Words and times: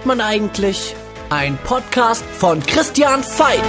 wird 0.00 0.06
man 0.06 0.22
eigentlich? 0.22 0.96
Ein 1.28 1.58
Podcast 1.62 2.24
von 2.24 2.62
Christian 2.62 3.20
Veit. 3.20 3.60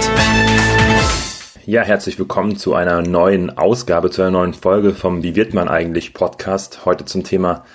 Ja, 1.66 1.82
herzlich 1.82 2.18
willkommen 2.18 2.56
zu 2.56 2.72
einer 2.72 3.02
neuen 3.02 3.58
Ausgabe, 3.58 4.10
zu 4.10 4.22
einer 4.22 4.30
neuen 4.30 4.54
Folge 4.54 4.94
vom 4.94 5.22
Wie 5.22 5.36
wird 5.36 5.52
man 5.52 5.68
eigentlich 5.68 6.14
Podcast. 6.14 6.86
Heute 6.86 7.04
zum 7.04 7.22
Thema, 7.22 7.66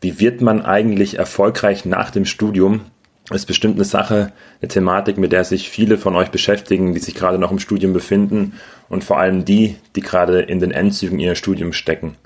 wie 0.00 0.20
wird 0.20 0.40
man 0.40 0.64
eigentlich 0.64 1.18
erfolgreich 1.18 1.84
nach 1.84 2.10
dem 2.10 2.24
Studium? 2.24 2.80
ist 3.30 3.44
bestimmt 3.44 3.74
eine 3.74 3.84
Sache, 3.84 4.32
eine 4.62 4.68
Thematik, 4.68 5.18
mit 5.18 5.32
der 5.32 5.44
sich 5.44 5.68
viele 5.68 5.98
von 5.98 6.16
euch 6.16 6.30
beschäftigen, 6.30 6.94
die 6.94 7.00
sich 7.00 7.14
gerade 7.14 7.36
noch 7.36 7.52
im 7.52 7.58
Studium 7.58 7.92
befinden 7.92 8.54
und 8.88 9.04
vor 9.04 9.18
allem 9.18 9.44
die, 9.44 9.76
die 9.96 10.00
gerade 10.00 10.40
in 10.40 10.60
den 10.60 10.70
Endzügen 10.70 11.18
ihres 11.18 11.36
Studiums 11.36 11.76
stecken. 11.76 12.16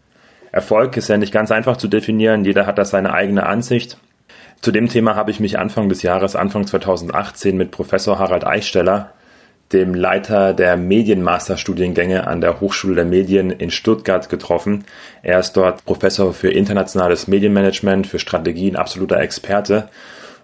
Erfolg 0.52 0.96
ist 0.96 1.08
ja 1.08 1.16
nicht 1.16 1.32
ganz 1.32 1.50
einfach 1.50 1.76
zu 1.76 1.88
definieren, 1.88 2.44
jeder 2.44 2.66
hat 2.66 2.78
da 2.78 2.84
seine 2.84 3.12
eigene 3.12 3.46
Ansicht. 3.46 3.98
Zu 4.62 4.70
dem 4.70 4.88
Thema 4.88 5.16
habe 5.16 5.32
ich 5.32 5.40
mich 5.40 5.58
Anfang 5.58 5.88
des 5.88 6.02
Jahres, 6.02 6.36
Anfang 6.36 6.68
2018 6.68 7.56
mit 7.56 7.72
Professor 7.72 8.20
Harald 8.20 8.46
Eichsteller, 8.46 9.12
dem 9.72 9.92
Leiter 9.92 10.54
der 10.54 10.76
Medienmasterstudiengänge 10.76 12.28
an 12.28 12.40
der 12.40 12.60
Hochschule 12.60 12.94
der 12.94 13.04
Medien 13.04 13.50
in 13.50 13.72
Stuttgart 13.72 14.28
getroffen. 14.28 14.84
Er 15.24 15.40
ist 15.40 15.54
dort 15.54 15.84
Professor 15.84 16.32
für 16.32 16.52
internationales 16.52 17.26
Medienmanagement, 17.26 18.06
für 18.06 18.20
Strategien, 18.20 18.76
absoluter 18.76 19.18
Experte. 19.18 19.88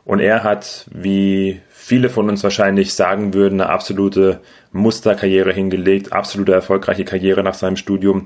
Und 0.05 0.19
er 0.19 0.43
hat, 0.43 0.87
wie 0.91 1.61
viele 1.69 2.09
von 2.09 2.29
uns 2.29 2.43
wahrscheinlich 2.43 2.95
sagen 2.95 3.35
würden, 3.35 3.61
eine 3.61 3.71
absolute 3.71 4.41
Musterkarriere 4.73 5.53
hingelegt, 5.53 6.13
absolute 6.13 6.55
erfolgreiche 6.55 7.05
Karriere 7.05 7.45
nach 7.45 7.55
seinem 7.55 7.77
Studium, 7.77 8.25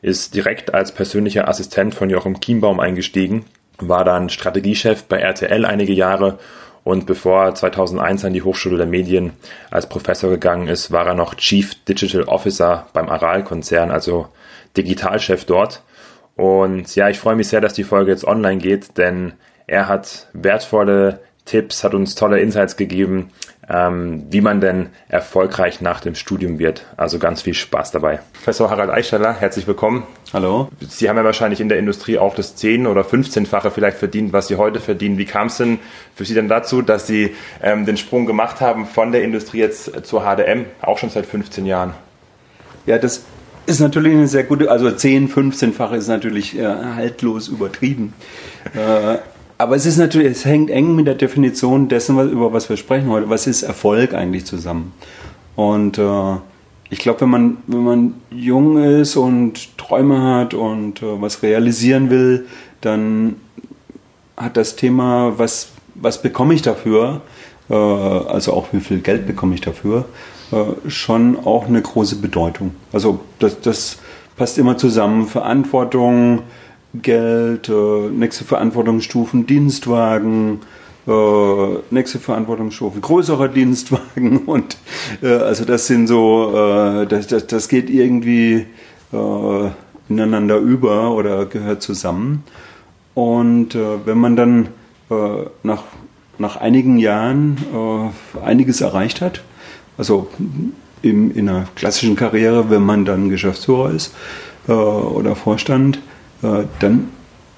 ist 0.00 0.34
direkt 0.34 0.72
als 0.72 0.92
persönlicher 0.92 1.48
Assistent 1.48 1.94
von 1.94 2.08
Joachim 2.08 2.40
Kienbaum 2.40 2.80
eingestiegen, 2.80 3.44
war 3.78 4.04
dann 4.04 4.28
Strategiechef 4.28 5.04
bei 5.04 5.18
RTL 5.18 5.64
einige 5.64 5.92
Jahre 5.92 6.38
und 6.84 7.06
bevor 7.06 7.44
er 7.44 7.54
2001 7.54 8.24
an 8.26 8.34
die 8.34 8.42
Hochschule 8.42 8.76
der 8.76 8.86
Medien 8.86 9.32
als 9.70 9.88
Professor 9.88 10.30
gegangen 10.30 10.68
ist, 10.68 10.92
war 10.92 11.06
er 11.06 11.14
noch 11.14 11.34
Chief 11.34 11.74
Digital 11.84 12.24
Officer 12.24 12.86
beim 12.92 13.08
Aral-Konzern, 13.08 13.90
also 13.90 14.28
Digitalchef 14.76 15.46
dort. 15.46 15.82
Und 16.36 16.94
ja, 16.94 17.08
ich 17.08 17.18
freue 17.18 17.36
mich 17.36 17.48
sehr, 17.48 17.62
dass 17.62 17.72
die 17.72 17.84
Folge 17.84 18.10
jetzt 18.10 18.26
online 18.26 18.58
geht, 18.58 18.98
denn 18.98 19.32
er 19.66 19.88
hat 19.88 20.28
wertvolle 20.34 21.20
Tipps, 21.46 21.84
hat 21.84 21.94
uns 21.94 22.14
tolle 22.16 22.40
Insights 22.40 22.76
gegeben, 22.76 23.30
ähm, 23.68 24.26
wie 24.30 24.40
man 24.40 24.60
denn 24.60 24.88
erfolgreich 25.08 25.80
nach 25.80 26.00
dem 26.00 26.14
Studium 26.14 26.58
wird. 26.58 26.84
Also 26.96 27.18
ganz 27.18 27.42
viel 27.42 27.54
Spaß 27.54 27.90
dabei. 27.90 28.20
Professor 28.32 28.70
Harald 28.70 28.90
Eichsteller, 28.90 29.34
herzlich 29.38 29.66
willkommen. 29.66 30.04
Hallo. 30.32 30.68
Sie 30.80 31.08
haben 31.08 31.16
ja 31.16 31.24
wahrscheinlich 31.24 31.60
in 31.60 31.68
der 31.68 31.78
Industrie 31.78 32.18
auch 32.18 32.34
das 32.34 32.56
10- 32.56 32.88
oder 32.88 33.02
15-fache 33.02 33.70
vielleicht 33.70 33.98
verdient, 33.98 34.32
was 34.32 34.48
Sie 34.48 34.56
heute 34.56 34.80
verdienen. 34.80 35.18
Wie 35.18 35.24
kam 35.24 35.46
es 35.46 35.56
denn 35.56 35.78
für 36.14 36.24
Sie 36.24 36.34
denn 36.34 36.48
dazu, 36.48 36.82
dass 36.82 37.06
Sie 37.06 37.34
ähm, 37.62 37.86
den 37.86 37.96
Sprung 37.96 38.26
gemacht 38.26 38.60
haben 38.60 38.86
von 38.86 39.12
der 39.12 39.22
Industrie 39.22 39.58
jetzt 39.58 40.06
zur 40.06 40.22
HDM, 40.22 40.66
auch 40.82 40.98
schon 40.98 41.10
seit 41.10 41.26
15 41.26 41.66
Jahren? 41.66 41.94
Ja, 42.86 42.98
das 42.98 43.24
ist 43.66 43.80
natürlich 43.80 44.12
eine 44.12 44.28
sehr 44.28 44.44
gute, 44.44 44.70
also 44.70 44.90
10, 44.90 45.30
15-fache 45.30 45.96
ist 45.96 46.08
natürlich 46.08 46.58
äh, 46.58 46.64
haltlos 46.66 47.48
übertrieben. 47.48 48.12
äh, 48.74 49.18
aber 49.58 49.76
es 49.76 49.86
ist 49.86 49.98
natürlich, 49.98 50.32
es 50.32 50.44
hängt 50.44 50.70
eng 50.70 50.94
mit 50.96 51.06
der 51.06 51.14
Definition 51.14 51.88
dessen, 51.88 52.18
über 52.30 52.52
was 52.52 52.68
wir 52.68 52.76
sprechen 52.76 53.08
heute. 53.08 53.28
Was 53.30 53.46
ist 53.46 53.62
Erfolg 53.62 54.14
eigentlich 54.14 54.44
zusammen? 54.46 54.92
Und 55.56 55.98
äh, 55.98 56.36
ich 56.90 56.98
glaube, 56.98 57.22
wenn 57.22 57.30
man, 57.30 57.56
wenn 57.66 57.84
man 57.84 58.14
jung 58.30 58.82
ist 58.82 59.16
und 59.16 59.78
Träume 59.78 60.22
hat 60.22 60.54
und 60.54 61.02
äh, 61.02 61.20
was 61.20 61.42
realisieren 61.42 62.10
will, 62.10 62.46
dann 62.80 63.36
hat 64.36 64.56
das 64.56 64.76
Thema, 64.76 65.34
was, 65.36 65.68
was 65.94 66.20
bekomme 66.20 66.54
ich 66.54 66.62
dafür, 66.62 67.22
äh, 67.70 67.74
also 67.74 68.52
auch 68.52 68.68
wie 68.72 68.80
viel 68.80 68.98
Geld 68.98 69.26
bekomme 69.26 69.54
ich 69.54 69.60
dafür, 69.60 70.06
äh, 70.52 70.90
schon 70.90 71.38
auch 71.44 71.66
eine 71.66 71.80
große 71.80 72.16
Bedeutung. 72.16 72.74
Also 72.92 73.20
das, 73.38 73.60
das 73.60 73.98
passt 74.36 74.58
immer 74.58 74.76
zusammen. 74.76 75.26
Verantwortung, 75.26 76.42
Geld, 77.02 77.68
äh, 77.68 78.08
nächste 78.10 78.44
Verantwortungsstufen, 78.44 79.46
Dienstwagen, 79.46 80.60
äh, 81.06 81.12
nächste 81.90 82.18
Verantwortungsstufen, 82.18 83.00
größerer 83.00 83.48
Dienstwagen 83.48 84.38
und 84.46 84.78
äh, 85.22 85.28
also 85.28 85.64
das 85.64 85.86
sind 85.86 86.06
so, 86.06 86.52
äh, 86.54 87.06
das, 87.06 87.26
das, 87.26 87.46
das 87.46 87.68
geht 87.68 87.90
irgendwie 87.90 88.66
äh, 89.12 89.70
ineinander 90.08 90.56
über 90.56 91.10
oder 91.10 91.46
gehört 91.46 91.82
zusammen. 91.82 92.44
Und 93.14 93.74
äh, 93.74 94.06
wenn 94.06 94.18
man 94.18 94.36
dann 94.36 94.68
äh, 95.10 95.46
nach, 95.62 95.82
nach 96.38 96.56
einigen 96.56 96.98
Jahren 96.98 98.12
einiges 98.44 98.80
erreicht 98.80 99.20
hat, 99.20 99.42
also 99.96 100.28
im, 101.00 101.30
in 101.36 101.48
einer 101.48 101.68
klassischen 101.76 102.16
Karriere, 102.16 102.70
wenn 102.70 102.82
man 102.82 103.04
dann 103.04 103.30
Geschäftsführer 103.30 103.92
ist 103.92 104.12
oder 104.66 105.36
Vorstand, 105.36 106.00
dann 106.42 107.08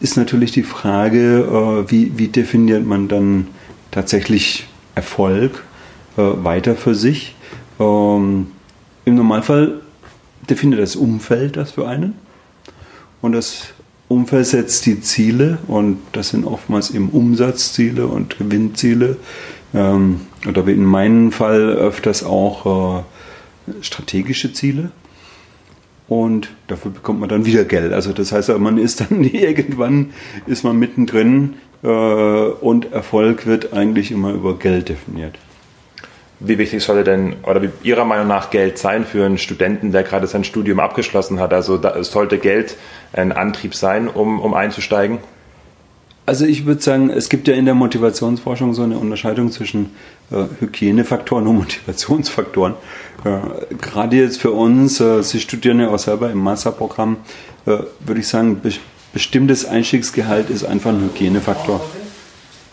ist 0.00 0.16
natürlich 0.16 0.52
die 0.52 0.62
Frage, 0.62 1.84
äh, 1.86 1.90
wie, 1.90 2.18
wie 2.18 2.28
definiert 2.28 2.86
man 2.86 3.08
dann 3.08 3.48
tatsächlich 3.90 4.66
Erfolg 4.94 5.64
äh, 6.16 6.22
weiter 6.22 6.74
für 6.74 6.94
sich. 6.94 7.34
Ähm, 7.80 8.48
Im 9.04 9.14
Normalfall 9.14 9.80
definiert 10.48 10.80
das 10.80 10.96
Umfeld 10.96 11.56
das 11.56 11.72
für 11.72 11.88
einen 11.88 12.14
und 13.20 13.32
das 13.32 13.68
Umfeld 14.08 14.46
setzt 14.46 14.86
die 14.86 15.00
Ziele 15.00 15.58
und 15.66 15.98
das 16.12 16.28
sind 16.28 16.44
oftmals 16.44 16.90
eben 16.90 17.08
Umsatzziele 17.08 18.06
und 18.06 18.38
Gewinnziele 18.38 19.16
ähm, 19.74 20.20
oder 20.46 20.66
wie 20.66 20.72
in 20.72 20.84
meinem 20.84 21.32
Fall 21.32 21.60
öfters 21.60 22.22
auch 22.22 23.04
strategische 23.80 24.52
Ziele 24.52 24.92
und 26.08 26.50
dafür 26.68 26.90
bekommt 26.90 27.20
man 27.20 27.28
dann 27.28 27.46
wieder 27.46 27.64
Geld. 27.64 27.92
Also 27.92 28.12
das 28.12 28.32
heißt, 28.32 28.48
man 28.58 28.78
ist 28.78 29.00
dann 29.00 29.24
irgendwann 29.32 30.12
ist 30.46 30.64
man 30.64 30.78
mittendrin 30.78 31.54
äh, 31.82 31.86
und 31.88 32.92
Erfolg 32.92 33.46
wird 33.46 33.72
eigentlich 33.72 34.10
immer 34.10 34.32
über 34.32 34.58
Geld 34.58 34.88
definiert. 34.88 35.34
Wie 36.38 36.58
wichtig 36.58 36.82
sollte 36.84 37.04
denn 37.04 37.36
oder 37.44 37.62
wie 37.62 37.70
Ihrer 37.82 38.04
Meinung 38.04 38.28
nach 38.28 38.50
Geld 38.50 38.76
sein 38.76 39.06
für 39.06 39.24
einen 39.24 39.38
Studenten, 39.38 39.90
der 39.90 40.02
gerade 40.02 40.26
sein 40.26 40.44
Studium 40.44 40.80
abgeschlossen 40.80 41.40
hat? 41.40 41.54
Also 41.54 41.78
da, 41.78 42.02
sollte 42.04 42.36
Geld 42.36 42.76
ein 43.14 43.32
Antrieb 43.32 43.74
sein, 43.74 44.06
um, 44.06 44.40
um 44.40 44.52
einzusteigen? 44.52 45.18
Also 46.26 46.44
ich 46.44 46.66
würde 46.66 46.82
sagen, 46.82 47.08
es 47.08 47.28
gibt 47.28 47.46
ja 47.46 47.54
in 47.54 47.66
der 47.66 47.74
Motivationsforschung 47.74 48.74
so 48.74 48.82
eine 48.82 48.98
Unterscheidung 48.98 49.52
zwischen 49.52 49.90
äh, 50.32 50.46
Hygienefaktoren 50.58 51.46
und 51.46 51.56
Motivationsfaktoren. 51.58 52.74
Äh, 53.24 53.74
gerade 53.80 54.16
jetzt 54.16 54.40
für 54.40 54.50
uns, 54.50 55.00
äh, 55.00 55.22
Sie 55.22 55.38
studieren 55.38 55.78
ja 55.78 55.88
auch 55.88 56.00
selber 56.00 56.28
im 56.32 56.38
Masterprogramm, 56.38 57.18
äh, 57.64 57.78
würde 58.00 58.20
ich 58.20 58.28
sagen, 58.28 58.60
be 58.60 58.72
bestimmtes 59.12 59.64
Einstiegsgehalt 59.64 60.50
ist 60.50 60.64
einfach 60.64 60.90
ein 60.90 61.00
Hygienefaktor. 61.00 61.80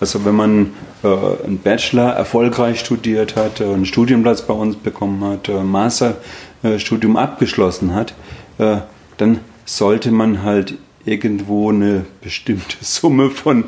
Also 0.02 0.26
wenn 0.26 0.36
man 0.36 0.74
äh, 1.02 1.08
einen 1.08 1.60
Bachelor 1.60 2.10
erfolgreich 2.10 2.82
studiert 2.82 3.38
hat, 3.38 3.62
äh, 3.62 3.66
einen 3.66 3.86
Studienplatz 3.86 4.42
bei 4.42 4.54
uns 4.54 4.76
bekommen 4.76 5.24
hat, 5.24 5.50
ein 5.50 5.68
Masterstudium 5.68 7.16
abgeschlossen 7.16 7.96
hat, 7.96 8.14
dann 8.58 9.40
sollte 9.64 10.12
man 10.12 10.44
halt 10.44 10.76
irgendwo 11.06 11.70
eine 11.70 12.06
bestimmte 12.22 12.78
Summe 12.82 13.30
von 13.30 13.66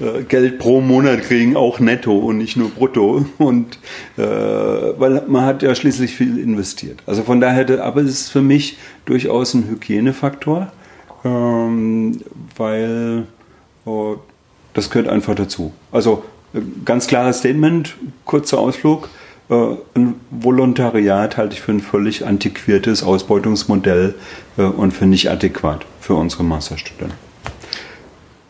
äh, 0.00 0.22
Geld 0.22 0.58
pro 0.58 0.80
Monat 0.80 1.22
kriegen, 1.22 1.56
auch 1.56 1.80
netto 1.80 2.16
und 2.16 2.38
nicht 2.38 2.56
nur 2.56 2.70
brutto. 2.70 3.24
Und 3.38 3.78
äh, 4.16 4.22
weil 4.22 5.22
man 5.26 5.44
hat 5.44 5.62
ja 5.62 5.74
schließlich 5.74 6.14
viel 6.14 6.38
investiert. 6.38 7.02
Also 7.06 7.22
von 7.22 7.40
daher, 7.40 7.84
aber 7.84 8.02
es 8.02 8.10
ist 8.10 8.28
für 8.30 8.42
mich 8.42 8.78
durchaus 9.04 9.54
ein 9.54 9.68
Hygienefaktor, 9.68 10.72
ähm, 11.24 12.20
weil 12.56 13.26
oh, 13.84 14.16
das 14.74 14.90
gehört 14.90 15.08
einfach 15.08 15.34
dazu. 15.34 15.72
Also 15.92 16.24
äh, 16.54 16.60
ganz 16.84 17.06
klares 17.06 17.38
Statement, 17.40 17.96
kurzer 18.24 18.58
Ausflug. 18.58 19.10
Äh, 19.50 19.54
ein 19.94 20.14
Volontariat 20.30 21.36
halte 21.36 21.54
ich 21.54 21.60
für 21.60 21.72
ein 21.72 21.80
völlig 21.80 22.24
antiquiertes 22.24 23.02
Ausbeutungsmodell 23.02 24.14
und 24.56 24.92
für 24.92 25.06
nicht 25.06 25.30
adäquat 25.30 25.86
für 26.08 26.14
unsere 26.14 26.42
Masterstudenten. 26.42 27.18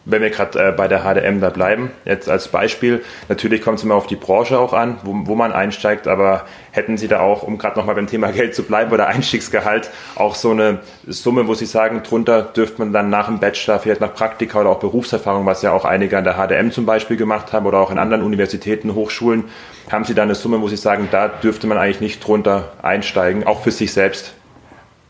Wenn 0.05 0.23
wir 0.23 0.31
gerade 0.31 0.69
äh, 0.69 0.71
bei 0.71 0.87
der 0.87 1.01
HDM 1.01 1.41
da 1.41 1.51
bleiben, 1.51 1.91
jetzt 2.05 2.31
als 2.31 2.47
Beispiel, 2.47 3.03
natürlich 3.29 3.63
kommt 3.63 3.79
es 3.79 3.85
immer 3.85 3.97
auf 3.97 4.07
die 4.07 4.15
Branche 4.15 4.61
auch 4.61 4.73
an, 4.73 4.99
wo, 5.03 5.13
wo 5.25 5.35
man 5.35 5.51
einsteigt, 5.51 6.07
aber 6.07 6.45
hätten 6.71 6.97
Sie 6.97 7.09
da 7.09 7.19
auch, 7.19 7.43
um 7.43 7.59
gerade 7.59 7.77
nochmal 7.77 7.97
beim 7.97 8.07
Thema 8.07 8.31
Geld 8.33 8.55
zu 8.55 8.63
bleiben 8.63 8.93
oder 8.93 9.09
Einstiegsgehalt, 9.09 9.91
auch 10.15 10.37
so 10.37 10.53
eine 10.53 10.83
Summe, 11.09 11.49
wo 11.49 11.55
Sie 11.55 11.67
sagen, 11.67 12.05
drunter 12.05 12.43
dürfte 12.43 12.79
man 12.79 12.93
dann 12.93 13.11
nach 13.11 13.27
dem 13.27 13.41
Bachelor, 13.41 13.81
vielleicht 13.81 14.01
nach 14.01 14.15
Praktika 14.15 14.61
oder 14.61 14.71
auch 14.71 14.79
Berufserfahrung, 14.79 15.45
was 15.45 15.63
ja 15.63 15.73
auch 15.73 15.85
einige 15.85 16.17
an 16.17 16.23
der 16.23 16.35
HDM 16.35 16.71
zum 16.71 16.87
Beispiel 16.87 17.17
gemacht 17.17 17.53
haben 17.53 17.67
oder 17.67 17.79
auch 17.79 17.91
in 17.91 17.99
anderen 17.99 18.23
Universitäten, 18.23 18.95
Hochschulen, 18.95 19.47
haben 19.91 20.05
Sie 20.05 20.15
da 20.15 20.23
eine 20.23 20.37
Summe, 20.37 20.61
wo 20.61 20.69
Sie 20.69 20.77
sagen, 20.77 21.09
da 21.11 21.27
dürfte 21.27 21.67
man 21.67 21.77
eigentlich 21.77 22.01
nicht 22.01 22.25
drunter 22.25 22.71
einsteigen, 22.83 23.49
auch 23.49 23.63
für 23.63 23.73
sich 23.73 23.93
selbst? 23.93 24.35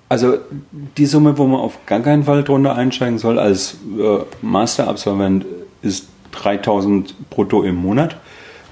Also 0.09 0.39
die 0.97 1.07
Summe, 1.07 1.37
wo 1.37 1.47
man 1.47 1.61
auf 1.61 1.85
gar 1.87 2.01
keinen 2.01 2.25
Fall 2.25 2.43
drunter 2.43 2.75
einsteigen 2.75 3.19
soll 3.19 3.39
als 3.39 3.77
äh, 3.99 4.19
Masterabsolvent, 4.41 5.45
ist 5.83 6.09
3000 6.33 7.31
brutto 7.31 7.63
im 7.63 7.77
Monat. 7.77 8.17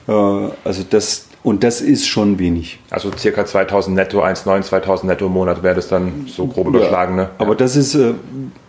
Äh, 0.08 0.12
also 0.12 0.82
das, 0.88 1.28
und 1.42 1.62
das 1.62 1.80
ist 1.80 2.06
schon 2.06 2.38
wenig. 2.38 2.78
Also 2.90 3.10
circa 3.16 3.44
2000 3.44 3.94
netto, 3.94 4.22
1,9, 4.22 4.62
2000 4.62 5.10
netto 5.10 5.26
im 5.26 5.32
Monat 5.32 5.62
wäre 5.62 5.74
das 5.74 5.88
dann 5.88 6.26
so 6.26 6.46
grob 6.46 6.68
überschlagen. 6.68 7.18
Ja, 7.18 7.24
ne? 7.24 7.30
Aber 7.38 7.54
das 7.54 7.76
ist, 7.76 7.94
äh, 7.94 8.14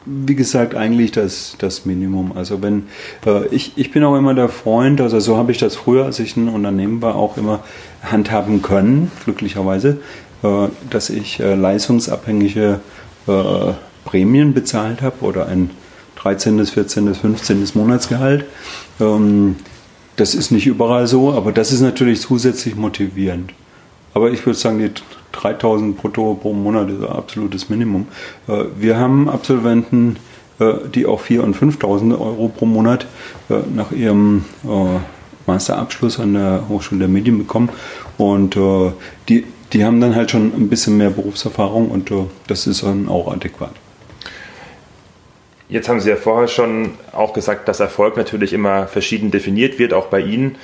wie 0.06 0.36
gesagt, 0.36 0.76
eigentlich 0.76 1.12
das, 1.12 1.56
das 1.60 1.86
Minimum. 1.86 2.34
Also 2.36 2.62
wenn, 2.62 2.88
äh, 3.26 3.48
ich, 3.48 3.74
ich 3.78 3.92
bin 3.92 4.04
auch 4.04 4.16
immer 4.16 4.34
der 4.34 4.50
Freund, 4.50 5.00
also 5.00 5.20
so 5.20 5.38
habe 5.38 5.52
ich 5.52 5.58
das 5.58 5.76
früher, 5.76 6.06
als 6.06 6.20
ich 6.20 6.36
ein 6.36 6.50
Unternehmen 6.50 7.02
war, 7.02 7.16
auch 7.16 7.38
immer 7.38 7.62
handhaben 8.04 8.62
können, 8.62 9.12
glücklicherweise, 9.24 9.98
dass 10.42 11.10
ich 11.10 11.40
leistungsabhängige 11.40 12.80
Prämien 14.06 14.54
bezahlt 14.54 15.02
habe 15.02 15.22
oder 15.22 15.48
ein 15.48 15.72
13., 16.18 16.66
14., 16.66 17.16
15. 17.16 17.68
Monatsgehalt. 17.74 18.46
Ähm, 19.00 19.56
das 20.16 20.34
ist 20.34 20.52
nicht 20.52 20.66
überall 20.66 21.08
so, 21.08 21.32
aber 21.34 21.52
das 21.52 21.72
ist 21.72 21.82
natürlich 21.82 22.22
zusätzlich 22.22 22.76
motivierend. 22.76 23.54
Aber 24.14 24.32
ich 24.32 24.46
würde 24.46 24.58
sagen, 24.58 24.80
die 24.80 24.92
3000 25.34 25.96
brutto 25.96 26.34
pro 26.34 26.54
Monat 26.54 26.90
ist 26.90 27.04
ein 27.04 27.10
absolutes 27.10 27.70
Minimum. 27.70 28.08
Äh, 28.48 28.64
wir 28.78 28.98
haben 28.98 29.30
Absolventen, 29.30 30.18
äh, 30.60 30.74
die 30.94 31.06
auch 31.06 31.22
4.000 31.22 31.40
und 31.42 31.56
5.000 31.56 32.20
Euro 32.20 32.48
pro 32.48 32.66
Monat 32.66 33.06
äh, 33.50 33.60
nach 33.74 33.92
ihrem 33.92 34.46
Masterabschluss 35.46 36.20
an 36.20 36.34
der 36.34 36.64
Hochschule 36.68 37.00
der 37.00 37.08
Medien 37.08 37.38
bekommen. 37.38 37.70
Und 38.18 38.58
die, 39.30 39.46
die 39.74 39.84
haben 39.84 40.00
dann 40.00 40.16
halt 40.16 40.32
schon 40.32 40.54
ein 40.54 40.70
bisschen 40.70 40.98
mehr 40.98 41.10
Berufserfahrung 41.10 41.90
und 41.90 42.12
das 42.48 42.68
ist 42.68 42.84
dann 42.84 43.10
auch 43.10 43.32
adäquat. 43.32 43.72
Jetzt 45.70 45.90
haben 45.90 46.00
Sie 46.00 46.10
ja 46.10 46.16
vorher 46.16 46.48
schon 46.48 46.92
auch 47.12 47.34
gesagt, 47.34 47.68
dass 47.68 47.82
Erfolg 47.82 48.16
natürlich 48.16 48.54
immer 48.54 48.88
verschieden 48.88 49.32
definiert 49.32 49.80
wird, 49.80 49.94
auch 49.94 50.06
bei 50.08 50.22
Ihnen. 50.22 50.56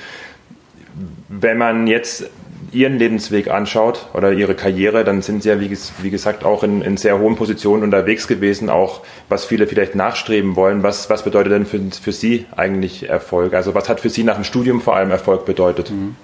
Wenn 1.28 1.58
man 1.58 1.86
jetzt 1.86 2.30
Ihren 2.72 2.98
Lebensweg 2.98 3.48
anschaut 3.48 4.06
oder 4.14 4.32
Ihre 4.32 4.54
Karriere, 4.54 5.04
dann 5.04 5.20
sind 5.20 5.42
Sie 5.42 5.50
ja, 5.50 5.60
wie, 5.60 5.76
wie 6.00 6.10
gesagt, 6.10 6.44
auch 6.44 6.62
in, 6.62 6.80
in, 6.80 6.96
sehr 6.96 7.18
hohen 7.18 7.36
Positionen 7.36 7.82
unterwegs 7.82 8.26
gewesen, 8.26 8.70
auch 8.70 9.02
was 9.28 9.44
viele 9.44 9.66
vielleicht 9.66 9.94
nachstreben 9.94 10.56
wollen. 10.56 10.82
Was, 10.82 11.10
was 11.10 11.22
bedeutet 11.22 11.52
denn 11.52 11.66
für, 11.66 11.80
für 12.02 12.12
Sie 12.12 12.46
eigentlich 12.56 13.08
Erfolg? 13.08 13.52
Also 13.52 13.74
was 13.74 13.90
hat 13.90 14.00
für 14.00 14.08
Sie 14.08 14.24
nach 14.24 14.36
dem 14.36 14.44
Studium 14.44 14.80
vor 14.80 14.96
allem 14.96 15.10
Erfolg 15.10 15.44
bedeutet? 15.44 15.90
Mhm. 15.90 16.16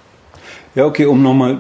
Ja, 0.74 0.86
okay, 0.86 1.04
um 1.04 1.22
nochmal 1.22 1.58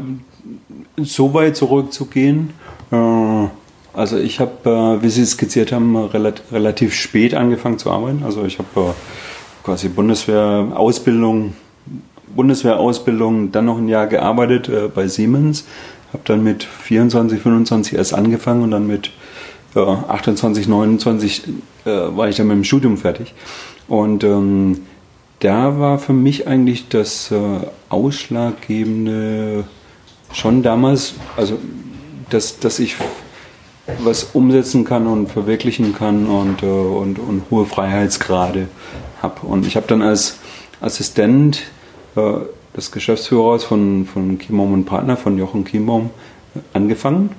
so 0.96 1.34
weit 1.34 1.56
zurückzugehen. 1.56 2.50
Äh 2.90 3.48
also 3.92 4.18
ich 4.18 4.40
habe, 4.40 4.70
äh, 4.70 5.02
wie 5.02 5.08
Sie 5.08 5.24
skizziert 5.26 5.72
haben, 5.72 5.96
relativ 5.96 6.94
spät 6.94 7.34
angefangen 7.34 7.78
zu 7.78 7.90
arbeiten. 7.90 8.22
Also 8.24 8.44
ich 8.44 8.58
habe 8.58 8.68
äh, 8.76 8.92
quasi 9.64 9.88
Bundeswehrausbildung, 9.88 11.54
Bundeswehrausbildung, 12.34 13.50
dann 13.50 13.64
noch 13.64 13.78
ein 13.78 13.88
Jahr 13.88 14.06
gearbeitet 14.06 14.70
bei 14.94 15.08
Siemens. 15.08 15.64
Habe 16.12 16.22
dann 16.24 16.44
mit 16.44 16.62
24, 16.64 17.40
25 17.40 17.94
erst 17.94 18.14
angefangen 18.14 18.62
und 18.62 18.70
dann 18.70 18.86
mit 18.86 19.10
28, 19.74 20.66
29 20.66 21.42
war 21.84 22.28
ich 22.28 22.36
dann 22.36 22.48
mit 22.48 22.56
dem 22.56 22.64
Studium 22.64 22.96
fertig. 22.96 23.34
Und 23.86 24.24
ähm, 24.24 24.82
da 25.40 25.78
war 25.78 25.98
für 25.98 26.12
mich 26.12 26.48
eigentlich 26.48 26.88
das 26.88 27.32
Ausschlaggebende 27.88 29.64
schon 30.32 30.62
damals, 30.62 31.14
also 31.36 31.58
dass, 32.30 32.58
dass 32.58 32.78
ich 32.78 32.96
was 33.98 34.24
umsetzen 34.34 34.84
kann 34.84 35.06
und 35.06 35.28
verwirklichen 35.28 35.94
kann 35.94 36.26
und, 36.26 36.62
äh, 36.62 36.66
und, 36.66 37.18
und 37.18 37.42
hohe 37.50 37.66
Freiheitsgrade 37.66 38.68
habe. 39.20 39.46
Und 39.46 39.66
ich 39.66 39.76
habe 39.76 39.86
dann 39.88 40.02
als 40.02 40.38
Assistent 40.80 41.62
äh, 42.16 42.20
des 42.76 42.92
Geschäftsführers 42.92 43.64
von, 43.64 44.06
von 44.06 44.38
Kiembaum 44.38 44.72
und 44.72 44.84
Partner, 44.84 45.16
von 45.16 45.36
Jochen 45.38 45.64
Kiembaum, 45.64 46.10
angefangen 46.72 47.30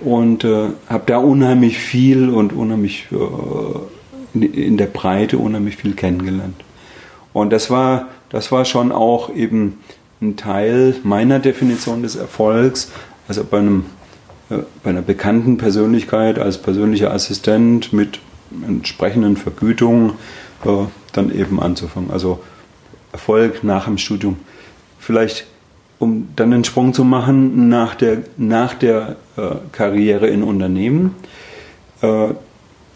und 0.00 0.44
äh, 0.44 0.68
habe 0.88 1.04
da 1.06 1.18
unheimlich 1.18 1.78
viel 1.78 2.28
und 2.28 2.52
unheimlich 2.52 3.08
in 4.34 4.76
der 4.76 4.86
Breite 4.86 5.38
unheimlich 5.38 5.76
viel 5.76 5.94
kennengelernt. 5.94 6.62
Und 7.32 7.52
das 7.52 7.70
war, 7.70 8.08
das 8.28 8.52
war 8.52 8.64
schon 8.64 8.92
auch 8.92 9.34
eben 9.34 9.78
ein 10.20 10.36
Teil 10.36 10.94
meiner 11.02 11.38
Definition 11.38 12.02
des 12.02 12.16
Erfolgs. 12.16 12.90
Also 13.28 13.44
bei 13.44 13.58
einem 13.58 13.84
bei 14.48 14.90
einer 14.90 15.02
bekannten 15.02 15.58
Persönlichkeit 15.58 16.38
als 16.38 16.58
persönlicher 16.58 17.12
Assistent 17.12 17.92
mit 17.92 18.20
entsprechenden 18.66 19.36
Vergütungen 19.36 20.12
äh, 20.64 20.84
dann 21.12 21.34
eben 21.34 21.60
anzufangen. 21.60 22.10
Also 22.10 22.40
Erfolg 23.12 23.64
nach 23.64 23.86
dem 23.86 23.98
Studium. 23.98 24.36
Vielleicht, 24.98 25.46
um 25.98 26.28
dann 26.36 26.52
den 26.52 26.64
Sprung 26.64 26.94
zu 26.94 27.04
machen 27.04 27.68
nach 27.68 27.94
der, 27.94 28.22
nach 28.36 28.74
der 28.74 29.16
äh, 29.36 29.56
Karriere 29.72 30.28
in 30.28 30.42
Unternehmen. 30.42 31.16
Äh, 32.02 32.28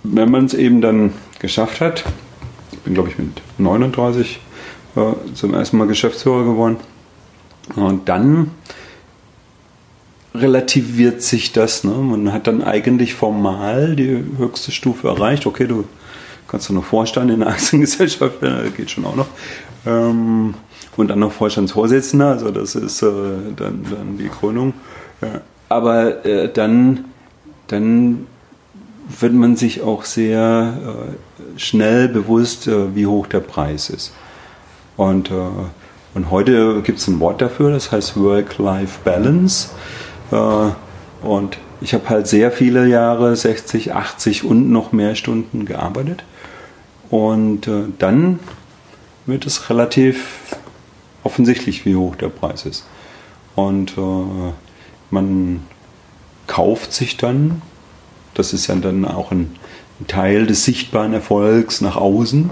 wenn 0.02 0.30
man 0.30 0.44
es 0.44 0.54
eben 0.54 0.80
dann 0.80 1.12
geschafft 1.40 1.80
hat, 1.80 2.04
ich 2.70 2.78
bin 2.80 2.94
glaube 2.94 3.08
ich 3.08 3.18
mit 3.18 3.42
39 3.58 4.40
äh, 4.96 5.34
zum 5.34 5.54
ersten 5.54 5.78
Mal 5.78 5.86
Geschäftsführer 5.88 6.44
geworden, 6.44 6.76
und 7.76 8.08
dann 8.08 8.50
relativiert 10.34 11.22
sich 11.22 11.52
das. 11.52 11.84
Ne? 11.84 11.92
Man 11.92 12.32
hat 12.32 12.46
dann 12.46 12.62
eigentlich 12.62 13.14
formal 13.14 13.96
die 13.96 14.24
höchste 14.38 14.72
Stufe 14.72 15.08
erreicht. 15.08 15.46
Okay, 15.46 15.66
du 15.66 15.84
kannst 16.48 16.68
du 16.68 16.72
noch 16.72 16.84
Vorstand 16.84 17.30
in 17.30 17.40
der 17.40 17.48
Aktiengesellschaft, 17.50 18.36
geht 18.76 18.90
schon 18.90 19.06
auch 19.06 19.16
noch. 19.16 19.28
Ähm, 19.86 20.54
und 20.96 21.08
dann 21.08 21.20
noch 21.20 21.32
Vorstandsvorsitzender, 21.32 22.26
also 22.26 22.50
das 22.50 22.74
ist 22.74 23.02
äh, 23.02 23.06
dann, 23.56 23.86
dann 23.90 24.18
die 24.18 24.28
Krönung. 24.28 24.74
Ja. 25.22 25.40
Aber 25.68 26.24
äh, 26.26 26.52
dann, 26.52 27.06
dann 27.68 28.26
wird 29.20 29.32
man 29.32 29.56
sich 29.56 29.82
auch 29.82 30.04
sehr 30.04 30.76
äh, 30.84 31.58
schnell 31.58 32.08
bewusst, 32.08 32.66
äh, 32.66 32.94
wie 32.94 33.06
hoch 33.06 33.26
der 33.26 33.40
Preis 33.40 33.88
ist. 33.90 34.12
Und, 34.96 35.30
äh, 35.30 35.34
und 36.14 36.30
heute 36.30 36.82
gibt 36.82 36.98
es 36.98 37.08
ein 37.08 37.20
Wort 37.20 37.40
dafür, 37.40 37.70
das 37.70 37.92
heißt 37.92 38.16
Work-Life-Balance. 38.16 39.70
Äh, 40.32 40.70
und 41.26 41.58
ich 41.80 41.94
habe 41.94 42.08
halt 42.08 42.26
sehr 42.26 42.50
viele 42.50 42.86
Jahre, 42.86 43.34
60, 43.36 43.94
80 43.94 44.44
und 44.44 44.70
noch 44.70 44.92
mehr 44.92 45.14
Stunden 45.14 45.64
gearbeitet. 45.64 46.24
Und 47.10 47.68
äh, 47.68 47.84
dann 47.98 48.40
wird 49.26 49.46
es 49.46 49.70
relativ 49.70 50.56
offensichtlich, 51.22 51.84
wie 51.86 51.96
hoch 51.96 52.16
der 52.16 52.28
Preis 52.28 52.66
ist. 52.66 52.86
Und 53.54 53.96
äh, 53.96 54.52
man 55.10 55.62
kauft 56.46 56.92
sich 56.92 57.16
dann, 57.16 57.62
das 58.34 58.52
ist 58.52 58.66
ja 58.66 58.74
dann 58.76 59.04
auch 59.04 59.30
ein, 59.30 59.56
Teil 60.08 60.46
des 60.46 60.64
sichtbaren 60.64 61.12
Erfolgs 61.12 61.82
nach 61.82 61.96
außen, 61.96 62.50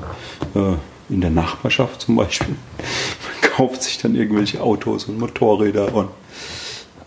in 1.08 1.20
der 1.20 1.30
Nachbarschaft 1.30 2.00
zum 2.00 2.16
Beispiel. 2.16 2.54
Man 2.78 3.50
kauft 3.50 3.82
sich 3.82 3.98
dann 3.98 4.14
irgendwelche 4.14 4.60
Autos 4.60 5.04
und 5.04 5.18
Motorräder 5.18 5.94
und 5.94 6.08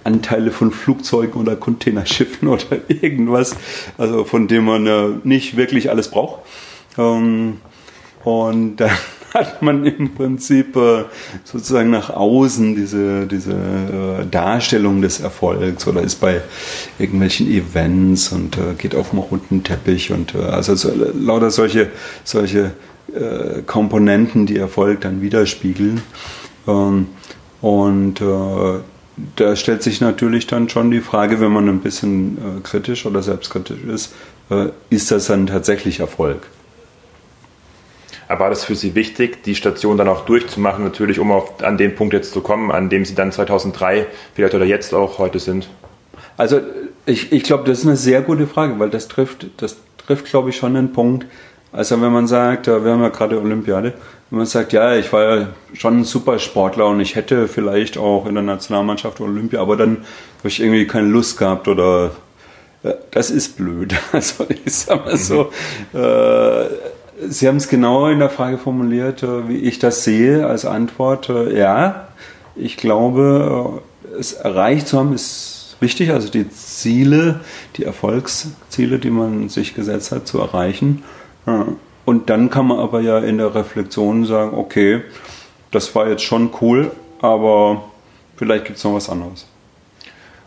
Anteile 0.03 0.51
von 0.51 0.71
Flugzeugen 0.71 1.39
oder 1.39 1.55
Containerschiffen 1.55 2.47
oder 2.47 2.77
irgendwas, 2.87 3.55
also 3.97 4.23
von 4.25 4.47
dem 4.47 4.65
man 4.65 4.87
äh, 4.87 5.09
nicht 5.23 5.57
wirklich 5.57 5.89
alles 5.89 6.09
braucht. 6.09 6.41
Ähm, 6.97 7.57
und 8.23 8.75
dann 8.79 8.91
hat 9.33 9.61
man 9.61 9.85
im 9.85 10.13
Prinzip 10.13 10.75
äh, 10.75 11.05
sozusagen 11.45 11.89
nach 11.89 12.09
außen 12.09 12.75
diese, 12.75 13.27
diese 13.27 13.53
äh, 13.53 14.25
Darstellung 14.29 15.01
des 15.01 15.21
Erfolgs 15.21 15.87
oder 15.87 16.01
ist 16.01 16.19
bei 16.19 16.41
irgendwelchen 16.99 17.49
Events 17.49 18.33
und 18.33 18.57
äh, 18.57 18.73
geht 18.77 18.93
auf 18.93 19.11
dem 19.11 19.19
roten 19.19 19.63
Teppich 19.63 20.11
und 20.11 20.35
äh, 20.35 20.39
also 20.39 20.75
so, 20.75 20.91
lauter 21.13 21.49
solche, 21.49 21.91
solche 22.25 22.71
äh, 23.13 23.61
Komponenten, 23.63 24.45
die 24.45 24.57
Erfolg 24.57 25.01
dann 25.01 25.21
widerspiegeln. 25.21 26.01
Ähm, 26.67 27.07
und 27.61 28.21
äh, 28.21 28.79
da 29.35 29.55
stellt 29.55 29.83
sich 29.83 30.01
natürlich 30.01 30.47
dann 30.47 30.69
schon 30.69 30.91
die 30.91 31.01
Frage, 31.01 31.39
wenn 31.39 31.51
man 31.51 31.67
ein 31.69 31.81
bisschen 31.81 32.37
äh, 32.37 32.61
kritisch 32.61 33.05
oder 33.05 33.21
selbstkritisch 33.21 33.83
ist, 33.83 34.13
äh, 34.49 34.69
ist 34.89 35.11
das 35.11 35.27
dann 35.27 35.47
tatsächlich 35.47 35.99
Erfolg? 35.99 36.47
Aber 38.27 38.41
war 38.41 38.49
das 38.49 38.63
für 38.63 38.75
Sie 38.75 38.95
wichtig, 38.95 39.43
die 39.43 39.55
Station 39.55 39.97
dann 39.97 40.07
auch 40.07 40.23
durchzumachen, 40.23 40.85
natürlich, 40.85 41.19
um 41.19 41.31
auf, 41.31 41.61
an 41.61 41.77
den 41.77 41.95
Punkt 41.95 42.13
jetzt 42.13 42.31
zu 42.31 42.39
kommen, 42.39 42.71
an 42.71 42.89
dem 42.89 43.03
Sie 43.03 43.13
dann 43.13 43.31
2003 43.31 44.07
vielleicht 44.33 44.55
oder 44.55 44.63
jetzt 44.63 44.93
auch 44.93 45.19
heute 45.19 45.39
sind? 45.39 45.67
Also 46.37 46.61
ich, 47.05 47.33
ich 47.33 47.43
glaube, 47.43 47.65
das 47.65 47.79
ist 47.79 47.87
eine 47.87 47.97
sehr 47.97 48.21
gute 48.21 48.47
Frage, 48.47 48.79
weil 48.79 48.89
das 48.89 49.09
trifft, 49.09 49.47
das 49.57 49.77
trifft, 49.97 50.25
glaube 50.25 50.49
ich, 50.49 50.55
schon 50.55 50.77
einen 50.77 50.93
Punkt. 50.93 51.25
Also 51.71 52.01
wenn 52.01 52.11
man 52.11 52.27
sagt, 52.27 52.67
äh, 52.67 52.83
wir 52.83 52.91
haben 52.91 53.01
ja 53.01 53.09
gerade 53.09 53.39
Olympiade, 53.39 53.93
wenn 54.29 54.37
man 54.39 54.45
sagt, 54.45 54.73
ja, 54.73 54.95
ich 54.95 55.11
war 55.13 55.23
ja 55.23 55.47
schon 55.73 55.99
ein 55.99 56.03
super 56.03 56.39
Sportler 56.39 56.87
und 56.87 56.99
ich 56.99 57.15
hätte 57.15 57.47
vielleicht 57.47 57.97
auch 57.97 58.25
in 58.25 58.35
der 58.35 58.43
Nationalmannschaft 58.43 59.21
Olympia, 59.21 59.61
aber 59.61 59.77
dann 59.77 59.97
habe 60.39 60.47
ich 60.47 60.59
irgendwie 60.59 60.87
keine 60.87 61.07
Lust 61.07 61.37
gehabt 61.37 61.67
oder 61.67 62.11
äh, 62.83 62.93
das 63.11 63.29
ist 63.31 63.57
blöd. 63.57 63.95
Also 64.11 64.45
ich 64.49 64.73
sag 64.73 65.05
mal 65.05 65.17
so, 65.17 65.51
äh, 65.93 66.65
Sie 67.29 67.47
haben 67.47 67.57
es 67.57 67.69
genau 67.69 68.07
in 68.07 68.17
der 68.17 68.31
Frage 68.31 68.57
formuliert, 68.57 69.21
äh, 69.21 69.47
wie 69.47 69.57
ich 69.57 69.77
das 69.79 70.03
sehe 70.03 70.47
als 70.47 70.65
Antwort. 70.65 71.29
Ja, 71.53 72.07
ich 72.55 72.77
glaube, 72.77 73.83
es 74.19 74.33
erreicht 74.33 74.87
zu 74.87 74.97
haben 74.97 75.13
ist 75.13 75.77
wichtig, 75.79 76.11
also 76.11 76.29
die 76.29 76.49
Ziele, 76.49 77.41
die 77.77 77.83
Erfolgsziele, 77.83 78.99
die 78.99 79.09
man 79.11 79.49
sich 79.49 79.75
gesetzt 79.75 80.11
hat, 80.11 80.27
zu 80.27 80.39
erreichen. 80.39 81.03
Und 82.05 82.29
dann 82.29 82.49
kann 82.49 82.67
man 82.67 82.79
aber 82.79 83.01
ja 83.01 83.19
in 83.19 83.37
der 83.37 83.53
Reflexion 83.53 84.25
sagen, 84.25 84.57
okay, 84.57 85.01
das 85.71 85.93
war 85.95 86.09
jetzt 86.09 86.23
schon 86.23 86.51
cool, 86.61 86.91
aber 87.21 87.83
vielleicht 88.37 88.65
gibt 88.65 88.77
es 88.77 88.83
noch 88.83 88.93
was 88.93 89.09
anderes 89.09 89.47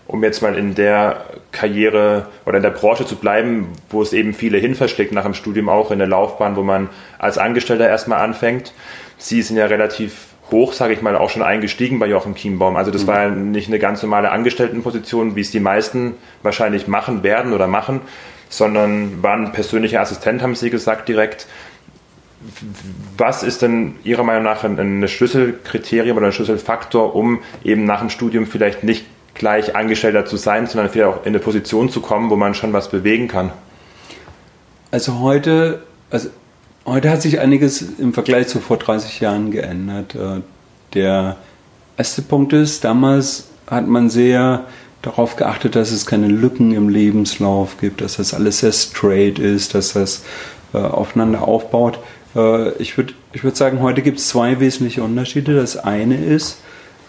um 0.06 0.22
jetzt 0.22 0.42
mal 0.42 0.56
in 0.56 0.74
der 0.74 1.24
Karriere 1.50 2.26
oder 2.44 2.58
in 2.58 2.62
der 2.62 2.70
Branche 2.70 3.06
zu 3.06 3.16
bleiben, 3.16 3.68
wo 3.90 4.02
es 4.02 4.12
eben 4.12 4.34
viele 4.34 4.58
hin 4.58 4.74
verschlägt 4.74 5.12
nach 5.12 5.24
dem 5.24 5.34
Studium 5.34 5.68
auch 5.68 5.90
in 5.90 5.98
der 5.98 6.08
Laufbahn, 6.08 6.56
wo 6.56 6.62
man 6.62 6.90
als 7.18 7.38
Angestellter 7.38 7.88
erstmal 7.88 8.20
anfängt. 8.20 8.72
Sie 9.16 9.40
sind 9.42 9.56
ja 9.56 9.66
relativ 9.66 10.26
hoch, 10.50 10.74
sage 10.74 10.92
ich 10.92 11.00
mal, 11.00 11.16
auch 11.16 11.30
schon 11.30 11.42
eingestiegen 11.42 11.98
bei 11.98 12.06
Joachim 12.06 12.34
Kienbaum. 12.34 12.76
Also 12.76 12.90
das 12.90 13.04
mhm. 13.04 13.06
war 13.06 13.22
ja 13.22 13.30
nicht 13.30 13.68
eine 13.68 13.78
ganz 13.78 14.02
normale 14.02 14.30
Angestelltenposition, 14.30 15.36
wie 15.36 15.40
es 15.40 15.50
die 15.50 15.60
meisten 15.60 16.14
wahrscheinlich 16.42 16.86
machen 16.86 17.22
werden 17.22 17.54
oder 17.54 17.66
machen, 17.66 18.02
sondern 18.56 19.23
waren 19.23 19.52
persönlicher 19.52 20.00
Assistent, 20.00 20.42
haben 20.42 20.54
Sie 20.54 20.70
gesagt 20.70 21.08
direkt. 21.08 21.46
Was 23.16 23.42
ist 23.42 23.62
denn 23.62 23.96
Ihrer 24.04 24.23
Meinung 24.23 24.42
nach 24.42 24.64
ein 24.64 25.08
Schlüsselkriterium 25.08 26.16
oder 26.16 26.26
ein 26.26 26.32
Schlüsselfaktor, 26.32 27.14
um 27.14 27.40
eben 27.64 27.84
nach 27.84 28.00
dem 28.00 28.11
Studium 28.11 28.46
vielleicht 28.46 28.84
nicht 28.84 29.06
gleich 29.34 29.75
Angestellter 29.75 30.26
zu 30.26 30.37
sein, 30.37 30.66
sondern 30.66 30.90
vielleicht 30.90 31.08
auch 31.08 31.23
in 31.23 31.28
eine 31.28 31.38
Position 31.38 31.88
zu 31.88 32.00
kommen, 32.00 32.30
wo 32.30 32.37
man 32.37 32.54
schon 32.54 32.73
was 32.73 32.90
bewegen 32.90 33.28
kann? 33.28 33.50
Also 34.90 35.20
heute, 35.20 35.82
also 36.11 36.28
heute 36.87 37.11
hat 37.11 37.23
sich 37.23 37.40
einiges 37.40 37.82
im 37.99 38.14
Vergleich 38.14 38.46
zu 38.46 38.61
vor 38.61 38.76
30 38.76 39.20
Jahren 39.20 39.50
geändert. 39.50 40.14
Äh, 40.14 40.42
der 40.94 41.37
erste 41.96 42.23
Punkt 42.23 42.52
ist, 42.52 42.84
damals 42.84 43.49
hat 43.66 43.88
man 43.88 44.11
sehr 44.11 44.66
darauf 45.06 45.37
geachtet, 45.37 45.76
dass 45.76 45.90
es 45.90 46.06
keine 46.06 46.28
Lücken 46.28 46.73
im 46.73 46.88
Lebenslauf 46.88 47.78
gibt, 47.78 48.00
dass 48.00 48.16
das 48.16 48.34
alles 48.34 48.58
sehr 48.58 48.73
straight 48.73 49.38
ist, 49.38 49.75
dass 49.75 49.92
das 49.92 50.25
äh, 50.73 50.78
aufeinander 50.78 51.42
aufbaut. 51.42 51.99
Äh, 52.34 52.73
ich 52.75 52.96
würde 52.96 53.14
ich 53.32 53.44
würd 53.44 53.56
sagen, 53.56 53.80
heute 53.80 54.02
gibt 54.02 54.18
es 54.18 54.28
zwei 54.28 54.61
wesentliche 54.61 55.02
Unterschiede. 55.02 55.54
Das 55.54 55.76
eine 55.76 56.16
ist, 56.16 56.58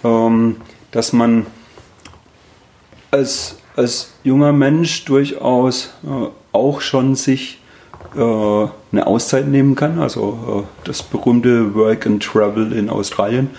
ähm, 0.03 0.57
dass 0.91 1.13
man 1.13 1.45
als, 3.11 3.57
als 3.75 4.13
junger 4.23 4.53
Mensch 4.53 5.05
durchaus 5.05 5.91
äh, 6.03 6.27
auch 6.51 6.81
schon 6.81 7.15
sich 7.15 7.59
eine 8.21 9.07
Auszeit 9.07 9.47
nehmen 9.47 9.75
kann. 9.75 9.99
Also 9.99 10.65
äh, 10.65 10.87
das 10.87 11.03
berühmte 11.03 11.75
Work 11.75 12.05
and 12.05 12.23
Travel 12.23 12.71
in 12.71 12.89
Australien 12.89 13.49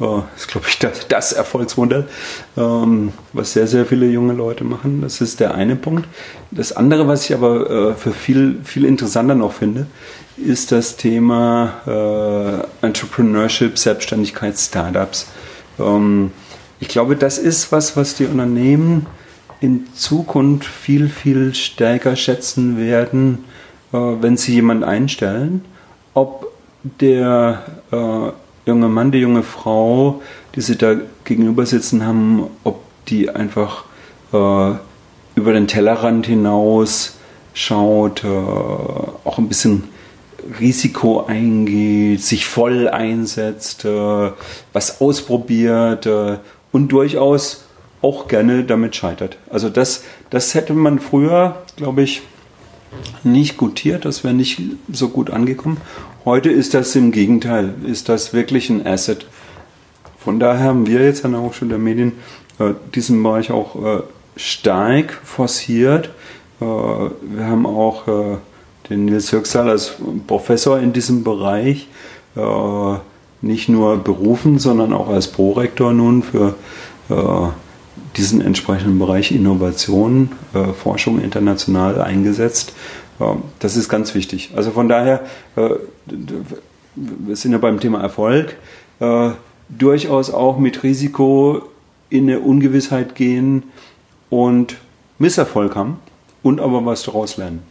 äh, 0.00 0.04
ist, 0.36 0.48
glaube 0.48 0.66
ich, 0.68 0.78
das, 0.78 1.06
das 1.08 1.32
Erfolgsmodell, 1.32 2.06
ähm, 2.56 3.12
was 3.32 3.52
sehr, 3.52 3.66
sehr 3.66 3.84
viele 3.84 4.06
junge 4.06 4.32
Leute 4.32 4.64
machen. 4.64 5.02
Das 5.02 5.20
ist 5.20 5.40
der 5.40 5.54
eine 5.54 5.76
Punkt. 5.76 6.08
Das 6.50 6.72
andere, 6.72 7.06
was 7.08 7.28
ich 7.28 7.36
aber 7.36 7.70
äh, 7.70 7.94
für 7.94 8.12
viel, 8.12 8.60
viel 8.64 8.84
interessanter 8.84 9.34
noch 9.34 9.52
finde, 9.52 9.86
ist 10.36 10.72
das 10.72 10.96
Thema 10.96 12.64
äh, 12.82 12.86
Entrepreneurship, 12.86 13.78
Selbstständigkeit, 13.78 14.56
Startups. 14.58 15.28
Ähm, 15.78 16.30
ich 16.80 16.88
glaube, 16.88 17.16
das 17.16 17.38
ist 17.38 17.72
was, 17.72 17.96
was 17.96 18.14
die 18.14 18.26
Unternehmen 18.26 19.06
in 19.60 19.86
Zukunft 19.94 20.66
viel, 20.66 21.08
viel 21.08 21.54
stärker 21.54 22.16
schätzen 22.16 22.78
werden, 22.78 23.38
äh, 23.38 23.56
wenn 23.92 24.36
sie 24.36 24.54
jemanden 24.54 24.84
einstellen, 24.84 25.64
ob 26.14 26.48
der 27.00 27.62
äh, 27.90 28.68
junge 28.68 28.88
Mann, 28.88 29.12
die 29.12 29.18
junge 29.18 29.42
Frau, 29.42 30.22
die 30.54 30.60
sie 30.60 30.76
da 30.76 30.96
gegenüber 31.24 31.66
sitzen 31.66 32.06
haben, 32.06 32.44
ob 32.64 32.82
die 33.08 33.30
einfach 33.30 33.84
äh, 34.32 34.72
über 35.36 35.52
den 35.52 35.68
Tellerrand 35.68 36.26
hinaus 36.26 37.16
schaut, 37.54 38.24
äh, 38.24 38.26
auch 38.28 39.38
ein 39.38 39.48
bisschen 39.48 39.84
Risiko 40.60 41.24
eingeht, 41.26 42.22
sich 42.22 42.46
voll 42.46 42.88
einsetzt, 42.88 43.84
äh, 43.84 44.30
was 44.72 45.00
ausprobiert 45.00 46.06
äh, 46.06 46.38
und 46.72 46.88
durchaus 46.88 47.64
auch 48.02 48.28
gerne 48.28 48.64
damit 48.64 48.94
scheitert. 48.94 49.38
Also 49.50 49.68
das, 49.68 50.04
das 50.30 50.54
hätte 50.54 50.74
man 50.74 51.00
früher, 51.00 51.62
glaube 51.76 52.02
ich, 52.02 52.22
nicht 53.24 53.56
gutiert, 53.56 54.04
das 54.04 54.24
wäre 54.24 54.34
nicht 54.34 54.60
so 54.92 55.08
gut 55.08 55.30
angekommen. 55.30 55.78
Heute 56.24 56.50
ist 56.50 56.74
das 56.74 56.94
im 56.96 57.12
Gegenteil, 57.12 57.74
ist 57.86 58.08
das 58.08 58.32
wirklich 58.32 58.70
ein 58.70 58.86
Asset. 58.86 59.26
Von 60.18 60.40
daher 60.40 60.64
haben 60.64 60.86
wir 60.86 61.04
jetzt 61.04 61.24
an 61.24 61.32
der 61.32 61.42
Hochschule 61.42 61.70
der 61.70 61.78
Medien 61.78 62.12
äh, 62.58 62.72
diesen 62.94 63.22
Bereich 63.22 63.50
auch 63.50 63.76
äh, 63.76 64.02
stark 64.36 65.20
forciert. 65.24 66.10
Äh, 66.60 66.64
wir 66.64 67.46
haben 67.46 67.66
auch 67.66 68.08
äh, 68.08 68.36
den 68.90 69.04
Nils 69.04 69.32
Höchsal 69.32 69.68
als 69.70 69.94
Professor 70.26 70.78
in 70.78 70.92
diesem 70.92 71.22
Bereich 71.22 71.88
äh, 72.36 72.94
nicht 73.42 73.68
nur 73.68 73.98
berufen, 73.98 74.58
sondern 74.58 74.92
auch 74.92 75.08
als 75.08 75.28
Prorektor 75.28 75.92
nun 75.92 76.22
für 76.22 76.54
äh, 77.08 77.48
diesen 78.16 78.40
entsprechenden 78.40 78.98
Bereich 78.98 79.32
Innovation, 79.32 80.30
äh, 80.54 80.72
Forschung 80.72 81.20
international 81.20 82.00
eingesetzt. 82.00 82.72
Äh, 83.20 83.24
das 83.58 83.76
ist 83.76 83.88
ganz 83.88 84.14
wichtig. 84.14 84.50
Also 84.56 84.70
von 84.70 84.88
daher, 84.88 85.24
äh, 85.56 85.70
wir 86.94 87.36
sind 87.36 87.52
ja 87.52 87.58
beim 87.58 87.80
Thema 87.80 88.00
Erfolg, 88.00 88.56
äh, 89.00 89.30
durchaus 89.68 90.30
auch 90.30 90.58
mit 90.58 90.82
Risiko 90.82 91.62
in 92.08 92.30
eine 92.30 92.40
Ungewissheit 92.40 93.14
gehen 93.14 93.64
und 94.30 94.76
Misserfolg 95.18 95.74
haben 95.74 95.98
und 96.42 96.60
aber 96.60 96.84
was 96.86 97.02
daraus 97.02 97.36
lernen. 97.36 97.62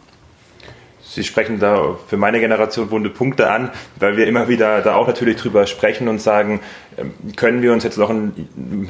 Sie 1.16 1.24
sprechen 1.24 1.58
da 1.58 1.96
für 2.08 2.18
meine 2.18 2.40
Generation 2.40 2.90
wunde 2.90 3.08
Punkte 3.08 3.50
an, 3.50 3.70
weil 3.98 4.18
wir 4.18 4.26
immer 4.26 4.48
wieder 4.48 4.82
da 4.82 4.96
auch 4.96 5.06
natürlich 5.06 5.36
drüber 5.36 5.66
sprechen 5.66 6.08
und 6.08 6.20
sagen, 6.20 6.60
ähm, 6.98 7.14
können 7.36 7.62
wir 7.62 7.72
uns 7.72 7.84
jetzt 7.84 7.96
noch 7.96 8.10
ein 8.10 8.34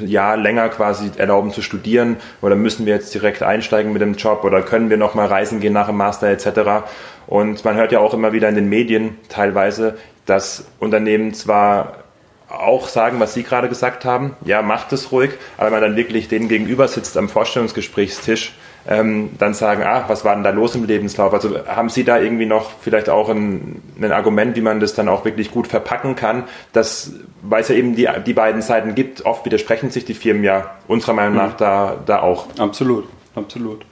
Jahr 0.05 0.35
länger 0.35 0.67
quasi 0.67 1.09
erlauben 1.15 1.53
zu 1.53 1.61
studieren 1.61 2.17
oder 2.41 2.57
müssen 2.57 2.85
wir 2.85 2.93
jetzt 2.93 3.13
direkt 3.13 3.43
einsteigen 3.43 3.93
mit 3.93 4.01
dem 4.01 4.15
Job 4.15 4.43
oder 4.43 4.61
können 4.61 4.89
wir 4.89 4.97
noch 4.97 5.13
mal 5.13 5.25
reisen 5.25 5.61
gehen 5.61 5.71
nach 5.71 5.87
dem 5.87 5.95
Master 5.95 6.27
etc. 6.27 6.85
Und 7.27 7.63
man 7.63 7.77
hört 7.77 7.93
ja 7.93 7.99
auch 7.99 8.13
immer 8.13 8.33
wieder 8.33 8.49
in 8.49 8.55
den 8.55 8.67
Medien 8.67 9.17
teilweise, 9.29 9.97
dass 10.25 10.65
Unternehmen 10.81 11.33
zwar 11.33 12.03
auch 12.49 12.89
sagen, 12.89 13.21
was 13.21 13.35
Sie 13.35 13.43
gerade 13.43 13.69
gesagt 13.69 14.03
haben, 14.03 14.35
ja, 14.43 14.61
macht 14.61 14.91
es 14.91 15.13
ruhig, 15.13 15.31
aber 15.55 15.67
wenn 15.67 15.73
man 15.73 15.81
dann 15.81 15.95
wirklich 15.95 16.27
denen 16.27 16.49
gegenüber 16.49 16.89
sitzt 16.89 17.15
am 17.15 17.29
Vorstellungsgesprächstisch, 17.29 18.53
ähm, 18.87 19.31
dann 19.37 19.53
sagen, 19.53 19.83
ah, 19.83 20.05
was 20.07 20.23
war 20.23 20.33
denn 20.33 20.43
da 20.43 20.51
los 20.51 20.73
im 20.75 20.85
Lebenslauf? 20.85 21.33
Also 21.33 21.65
haben 21.67 21.89
Sie 21.89 22.05
da 22.05 22.19
irgendwie 22.19 22.45
noch 22.45 22.71
vielleicht 22.79 23.09
auch 23.09 23.29
ein, 23.29 23.81
ein 24.01 24.11
Argument, 24.13 24.55
wie 24.55 24.61
man 24.61 24.79
das 24.79 24.93
dann 24.93 25.09
auch 25.09 25.25
wirklich 25.25 25.51
gut 25.51 25.67
verpacken 25.67 26.15
kann, 26.15 26.45
dass, 26.71 27.13
weil 27.41 27.61
es 27.61 27.67
ja 27.67 27.75
eben 27.75 27.95
die, 27.95 28.07
die 28.25 28.33
beiden 28.33 28.61
Seiten 28.61 28.95
gibt, 28.95 29.25
oft 29.25 29.45
widersprechen 29.45 29.91
sich 29.91 30.05
die 30.05 30.13
Firmen 30.13 30.43
ja 30.43 30.71
unserer 30.87 31.13
Meinung 31.13 31.35
nach 31.35 31.53
mhm. 31.53 31.57
da, 31.57 31.97
da 32.05 32.21
auch. 32.21 32.47
Absolut, 32.57 33.05
absolut. 33.35 33.85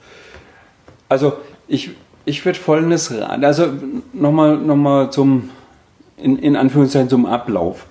Also 1.10 1.34
ich, 1.68 1.90
ich 2.24 2.44
würde 2.46 2.58
folgendes 2.58 3.12
raten, 3.12 3.44
also 3.44 3.68
nochmal 4.14 4.56
noch 4.56 4.76
mal 4.76 5.10
zum, 5.10 5.50
in, 6.16 6.38
in 6.38 6.56
Anführungszeichen 6.56 7.10
zum 7.10 7.26
Ablauf. 7.26 7.86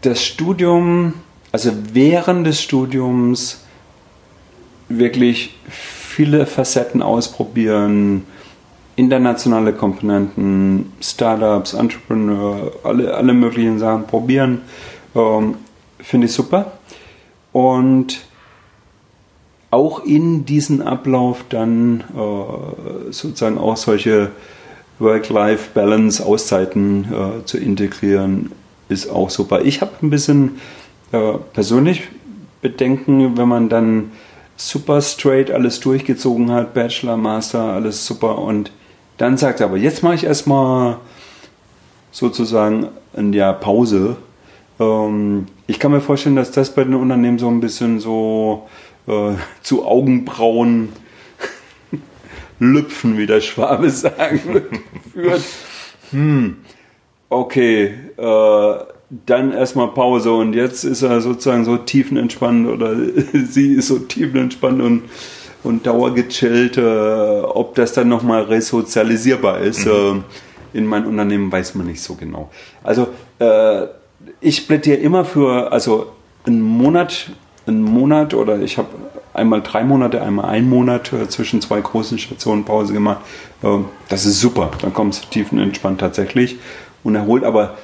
Das 0.00 0.24
Studium 0.24 1.14
also 1.52 1.70
während 1.92 2.46
des 2.46 2.60
Studiums 2.62 3.64
wirklich 4.88 5.54
viele 5.68 6.46
Facetten 6.46 7.02
ausprobieren, 7.02 8.24
internationale 8.96 9.72
Komponenten, 9.72 10.92
Startups, 11.00 11.74
Entrepreneur, 11.74 12.72
alle, 12.84 13.14
alle 13.14 13.32
möglichen 13.32 13.78
Sachen 13.78 14.06
probieren, 14.06 14.62
ähm, 15.14 15.56
finde 15.98 16.26
ich 16.26 16.32
super. 16.32 16.72
Und 17.52 18.20
auch 19.70 20.04
in 20.04 20.44
diesen 20.44 20.82
Ablauf 20.82 21.44
dann 21.48 22.00
äh, 22.00 23.12
sozusagen 23.12 23.58
auch 23.58 23.76
solche 23.76 24.30
Work-Life-Balance, 24.98 26.24
Auszeiten 26.24 27.06
äh, 27.12 27.44
zu 27.44 27.58
integrieren, 27.58 28.52
ist 28.88 29.08
auch 29.08 29.30
super. 29.30 29.62
Ich 29.64 29.80
habe 29.80 29.92
ein 30.02 30.10
bisschen 30.10 30.60
äh, 31.12 31.34
persönlich 31.52 32.08
Bedenken, 32.60 33.36
wenn 33.36 33.48
man 33.48 33.68
dann 33.68 34.12
super 34.56 35.00
straight 35.02 35.50
alles 35.50 35.80
durchgezogen 35.80 36.50
hat, 36.50 36.74
Bachelor, 36.74 37.16
Master, 37.16 37.60
alles 37.60 38.06
super 38.06 38.38
und 38.38 38.70
dann 39.18 39.36
sagt 39.36 39.60
er 39.60 39.66
aber, 39.66 39.76
jetzt 39.76 40.02
mache 40.02 40.14
ich 40.14 40.24
erstmal 40.24 40.98
sozusagen 42.10 42.88
ein 43.14 43.32
Jahr 43.32 43.52
Pause. 43.54 44.16
Ähm, 44.80 45.46
ich 45.66 45.78
kann 45.78 45.92
mir 45.92 46.00
vorstellen, 46.00 46.36
dass 46.36 46.50
das 46.50 46.74
bei 46.74 46.84
den 46.84 46.94
Unternehmen 46.94 47.38
so 47.38 47.48
ein 47.48 47.60
bisschen 47.60 48.00
so 48.00 48.68
äh, 49.06 49.32
zu 49.62 49.84
Augenbrauen 49.84 50.90
Lüpfen, 52.58 53.18
wie 53.18 53.26
der 53.26 53.40
Schwabe 53.40 53.90
sagen 53.90 54.40
führt. 55.12 55.42
Hm, 56.10 56.56
okay, 57.28 57.94
äh, 58.16 58.74
dann 59.26 59.52
erstmal 59.52 59.88
Pause 59.88 60.32
und 60.32 60.54
jetzt 60.54 60.84
ist 60.84 61.02
er 61.02 61.20
sozusagen 61.20 61.64
so 61.64 61.76
tiefenentspannt 61.76 62.66
oder 62.66 62.96
sie 63.32 63.74
ist 63.74 63.88
so 63.88 63.98
tiefenentspannt 63.98 64.80
und, 64.80 65.02
und 65.62 65.86
dauergechillt, 65.86 66.78
äh, 66.78 67.40
ob 67.42 67.74
das 67.74 67.92
dann 67.92 68.08
nochmal 68.08 68.42
resozialisierbar 68.44 69.60
ist. 69.60 69.86
Mhm. 69.86 70.24
Äh, 70.74 70.78
in 70.78 70.86
meinem 70.86 71.08
Unternehmen 71.08 71.52
weiß 71.52 71.74
man 71.74 71.86
nicht 71.86 72.02
so 72.02 72.14
genau. 72.14 72.50
Also 72.82 73.08
äh, 73.38 73.86
ich 74.40 74.66
plädiere 74.66 74.96
immer 74.96 75.26
für, 75.26 75.70
also 75.70 76.06
einen 76.46 76.62
Monat, 76.62 77.30
einen 77.66 77.82
Monat 77.82 78.32
oder 78.32 78.60
ich 78.60 78.78
habe 78.78 78.88
einmal 79.34 79.60
drei 79.60 79.84
Monate, 79.84 80.22
einmal 80.22 80.46
einen 80.46 80.70
Monat 80.70 81.12
äh, 81.12 81.28
zwischen 81.28 81.60
zwei 81.60 81.82
großen 81.82 82.18
Stationen 82.18 82.64
Pause 82.64 82.94
gemacht. 82.94 83.20
Äh, 83.62 83.78
das 84.08 84.24
ist 84.24 84.40
super. 84.40 84.70
Dann 84.80 84.94
kommt 84.94 85.14
es 85.14 85.28
tiefenentspannt 85.28 86.00
tatsächlich 86.00 86.56
und 87.04 87.14
erholt 87.14 87.44
aber 87.44 87.76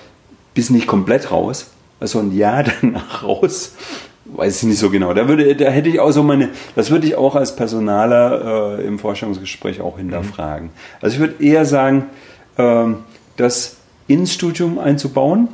bis 0.58 0.70
nicht 0.70 0.88
komplett 0.88 1.30
raus, 1.30 1.70
also 2.00 2.18
ein 2.18 2.36
Jahr 2.36 2.64
danach 2.80 3.22
raus, 3.22 3.76
weiß 4.24 4.56
ich 4.56 4.68
nicht 4.70 4.80
so 4.80 4.90
genau. 4.90 5.14
Da 5.14 5.28
würde, 5.28 5.54
da 5.54 5.66
hätte 5.70 5.88
ich 5.88 6.00
auch 6.00 6.10
so 6.10 6.24
meine, 6.24 6.48
das 6.74 6.90
würde 6.90 7.06
ich 7.06 7.14
auch 7.14 7.36
als 7.36 7.54
Personaler 7.54 8.80
äh, 8.80 8.84
im 8.84 8.98
Forschungsgespräch 8.98 9.80
auch 9.80 9.98
hinterfragen. 9.98 10.66
Mhm. 10.66 10.72
Also 11.00 11.14
ich 11.14 11.20
würde 11.20 11.44
eher 11.44 11.64
sagen, 11.64 12.06
äh, 12.56 12.86
das 13.36 13.76
ins 14.08 14.34
Studium 14.34 14.80
einzubauen. 14.80 15.46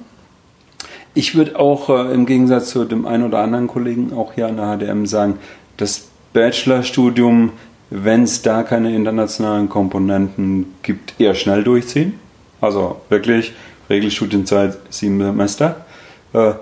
Ich 1.13 1.35
würde 1.35 1.59
auch 1.59 1.91
äh, 1.91 2.15
im 2.15 2.25
Gegensatz 2.25 2.71
zu 2.71 2.87
dem 2.87 3.05
einen 3.05 3.25
oder 3.25 3.41
anderen 3.41 3.67
Kollegen 3.67 4.15
auch 4.15 4.33
hier 4.33 4.47
an 4.47 4.57
der 4.57 4.79
HDM 4.79 5.05
sagen, 5.05 5.35
das 5.77 6.09
Bachelorstudium, 6.33 7.53
wenn 7.91 8.23
es 8.23 8.41
da 8.41 8.63
keine 8.63 8.97
internationalen 8.97 9.69
Komponenten 9.69 10.73
gibt, 10.83 11.21
eher 11.21 11.35
schnell 11.35 11.63
durchziehen. 11.63 12.19
Also 12.63 13.03
wirklich 13.11 13.53
Regelstudienzeit 13.89 14.79
sieben 14.91 15.21
Semester. 15.21 15.85
Äh, 16.33 16.55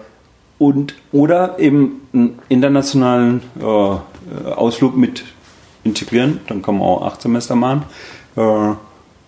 und, 0.59 0.95
oder 1.11 1.59
eben 1.59 2.03
einen 2.13 2.39
internationalen 2.49 3.43
äh, 3.61 4.51
Ausflug 4.51 4.97
mit 4.97 5.25
integrieren, 5.85 6.41
dann 6.47 6.63
kann 6.63 6.79
man 6.79 6.87
auch 6.87 7.03
acht 7.03 7.23
Semester 7.23 7.57
machen. 7.57 7.83
Äh, 8.37 8.75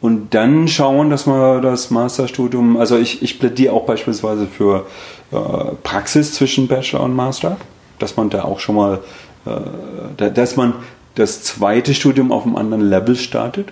und 0.01 0.35
dann 0.35 0.69
schauen, 0.69 1.09
dass 1.11 1.27
man 1.27 1.63
das 1.63 1.91
Masterstudium, 1.91 2.77
also 2.77 2.99
ich, 2.99 3.23
ich 3.23 3.41
plädiere 3.41 3.73
auch 3.73 3.87
beispielsweise 3.87 4.47
für 4.47 4.87
äh, 5.33 5.37
Praxis 5.83 6.35
zwischen 6.35 6.69
Bachelor 6.69 7.03
und 7.05 7.17
Master, 7.17 7.57
dass 7.99 8.17
man 8.17 8.29
da 8.29 8.45
auch 8.45 8.61
schon 8.61 8.75
mal, 8.75 9.01
äh, 9.47 10.31
dass 10.31 10.57
man 10.57 10.75
das 11.15 11.43
zweite 11.43 11.95
Studium 11.95 12.33
auf 12.33 12.45
einem 12.45 12.57
anderen 12.57 12.89
Level 12.89 13.17
startet 13.17 13.69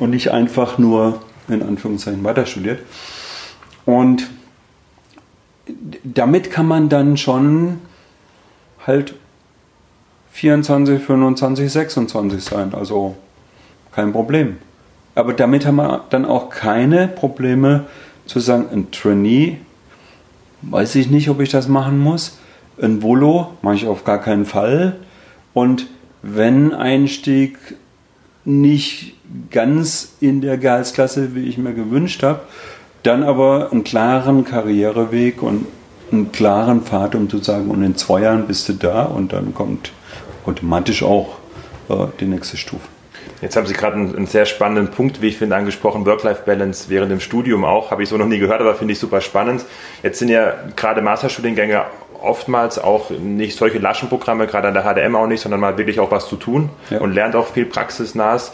und 0.00 0.10
nicht 0.10 0.30
einfach 0.30 0.78
nur 0.78 1.20
in 1.48 1.62
Anführungszeichen 1.62 2.24
weiter 2.24 2.46
studiert. 2.46 2.80
Und 3.86 4.28
damit 6.04 6.50
kann 6.50 6.66
man 6.66 6.88
dann 6.88 7.16
schon 7.16 7.80
halt 8.86 9.14
24, 10.32 11.02
25, 11.02 11.72
26 11.72 12.44
sein. 12.44 12.74
Also 12.74 13.16
kein 13.92 14.12
Problem. 14.12 14.56
Aber 15.14 15.32
damit 15.32 15.64
haben 15.64 15.76
wir 15.76 16.04
dann 16.10 16.24
auch 16.24 16.50
keine 16.50 17.08
Probleme 17.08 17.84
zu 18.26 18.40
sagen, 18.40 18.66
ein 18.72 18.90
Trainee, 18.90 19.58
weiß 20.62 20.96
ich 20.96 21.10
nicht, 21.10 21.28
ob 21.28 21.40
ich 21.40 21.50
das 21.50 21.68
machen 21.68 21.98
muss. 21.98 22.38
Ein 22.80 23.02
Volo 23.02 23.52
mache 23.62 23.76
ich 23.76 23.86
auf 23.86 24.04
gar 24.04 24.20
keinen 24.20 24.44
Fall. 24.44 24.96
Und 25.52 25.86
wenn 26.22 26.72
Einstieg 26.72 27.58
nicht 28.44 29.14
ganz 29.50 30.14
in 30.20 30.40
der 30.40 30.58
Gehaltsklasse, 30.58 31.34
wie 31.34 31.44
ich 31.44 31.58
mir 31.58 31.74
gewünscht 31.74 32.22
habe, 32.22 32.40
dann 33.04 33.22
aber 33.22 33.68
einen 33.70 33.84
klaren 33.84 34.44
Karriereweg 34.44 35.42
und 35.42 35.66
einen 36.10 36.32
klaren 36.32 36.82
Pfad, 36.82 37.14
um 37.14 37.30
zu 37.30 37.38
sagen, 37.38 37.70
und 37.70 37.82
in 37.82 37.96
zwei 37.96 38.22
Jahren 38.22 38.46
bist 38.46 38.68
du 38.68 38.72
da 38.72 39.04
und 39.04 39.32
dann 39.32 39.54
kommt 39.54 39.92
automatisch 40.46 41.02
auch 41.02 41.38
äh, 41.88 42.06
die 42.20 42.26
nächste 42.26 42.56
Stufe. 42.56 42.88
Jetzt 43.40 43.56
haben 43.56 43.66
Sie 43.66 43.74
gerade 43.74 43.96
einen, 43.96 44.16
einen, 44.16 44.26
sehr 44.26 44.46
spannenden 44.46 44.88
Punkt, 44.88 45.20
wie 45.20 45.28
ich 45.28 45.36
finde, 45.36 45.56
angesprochen. 45.56 46.06
Work-Life-Balance 46.06 46.86
während 46.88 47.10
dem 47.10 47.20
Studium 47.20 47.64
auch. 47.64 47.90
Habe 47.90 48.02
ich 48.02 48.08
so 48.08 48.16
noch 48.16 48.26
nie 48.26 48.38
gehört, 48.38 48.60
aber 48.60 48.74
finde 48.74 48.92
ich 48.92 48.98
super 48.98 49.20
spannend. 49.20 49.64
Jetzt 50.02 50.18
sind 50.18 50.28
ja 50.28 50.54
gerade 50.76 51.02
Masterstudiengänge 51.02 51.84
oftmals 52.20 52.78
auch 52.78 53.10
nicht 53.10 53.56
solche 53.56 53.78
Laschenprogramme, 53.78 54.46
gerade 54.46 54.68
an 54.68 54.74
der 54.74 54.84
HDM 54.84 55.16
auch 55.16 55.26
nicht, 55.26 55.40
sondern 55.40 55.60
mal 55.60 55.78
wirklich 55.78 56.00
auch 56.00 56.10
was 56.10 56.28
zu 56.28 56.36
tun 56.36 56.70
ja. 56.90 57.00
und 57.00 57.12
lernt 57.12 57.36
auch 57.36 57.48
viel 57.48 57.66
praxisnahes. 57.66 58.52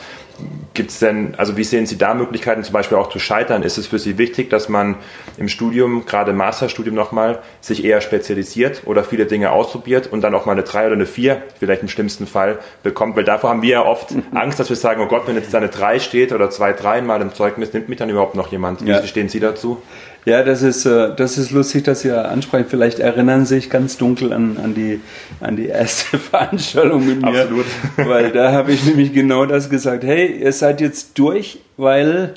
Gibt 0.73 0.91
es 0.91 1.01
denn, 1.01 1.35
also 1.37 1.57
wie 1.57 1.65
sehen 1.65 1.87
Sie 1.87 1.99
da 1.99 2.15
Möglichkeiten, 2.15 2.63
zum 2.63 2.73
Beispiel 2.73 2.97
auch 2.97 3.09
zu 3.11 3.19
scheitern? 3.19 3.63
Ist 3.63 3.77
es 3.77 3.89
für 3.89 3.99
Sie 3.99 4.19
wichtig, 4.19 4.49
dass 4.51 4.69
man 4.69 4.97
im 5.37 5.49
Studium, 5.49 6.07
gerade 6.07 6.33
Masterstudium 6.33 6.95
nochmal, 6.95 7.41
sich 7.61 7.85
eher 7.85 8.01
spezialisiert 8.01 8.83
oder 8.87 9.05
viele 9.05 9.27
Dinge 9.27 9.51
ausprobiert 9.51 10.07
und 10.07 10.23
dann 10.23 10.35
auch 10.35 10.47
mal 10.47 10.53
eine 10.53 10.63
3 10.63 10.87
oder 10.87 10.95
eine 10.95 11.07
4, 11.07 11.43
vielleicht 11.59 11.83
im 11.83 11.89
schlimmsten 11.89 12.27
Fall, 12.27 12.59
bekommt? 12.83 13.17
Weil 13.17 13.25
davor 13.25 13.51
haben 13.51 13.63
wir 13.63 13.71
ja 13.71 13.85
oft 13.85 14.15
Angst, 14.35 14.61
dass 14.61 14.69
wir 14.69 14.77
sagen, 14.77 15.03
oh 15.03 15.09
Gott, 15.09 15.27
wenn 15.27 15.35
jetzt 15.35 15.53
da 15.53 15.59
eine 15.59 15.69
3 15.69 15.99
steht 15.99 16.33
oder 16.33 16.51
2, 16.51 16.73
3 16.73 17.03
mal 17.03 17.21
im 17.21 17.35
Zeugnis, 17.35 17.73
nimmt 17.73 17.89
mich 17.89 17.99
dann 17.99 18.09
überhaupt 18.09 18.37
noch 18.37 18.51
jemand? 18.53 18.85
Wie 18.85 18.91
ja. 18.91 19.03
stehen 19.07 19.29
Sie 19.29 19.41
dazu? 19.41 19.83
Ja, 20.27 20.43
das 20.43 20.63
ist, 20.63 20.85
äh, 20.85 21.15
das 21.17 21.39
ist 21.39 21.51
lustig, 21.51 21.85
dass 21.85 22.01
Sie 22.01 22.13
ansprechen. 22.13 22.67
Vielleicht 22.69 22.99
erinnern 22.99 23.47
Sie 23.47 23.57
sich 23.57 23.71
ganz 23.71 23.97
dunkel 23.97 24.33
an, 24.33 24.59
an, 24.63 24.75
die, 24.75 25.01
an 25.41 25.57
die 25.57 25.67
erste 25.67 26.19
Veranstaltung 26.31 27.07
mit 27.07 27.23
mir. 27.23 27.43
Absolut. 27.43 27.67
Weil 27.97 28.31
da 28.31 28.53
habe 28.53 28.73
ich 28.73 28.85
nämlich 28.85 29.13
genau 29.13 29.47
das 29.47 29.71
gesagt. 29.71 30.05
Hey, 30.05 30.43
ihr 30.43 30.53
seid 30.53 30.81
jetzt 30.81 31.19
durch, 31.19 31.61
weil 31.79 32.35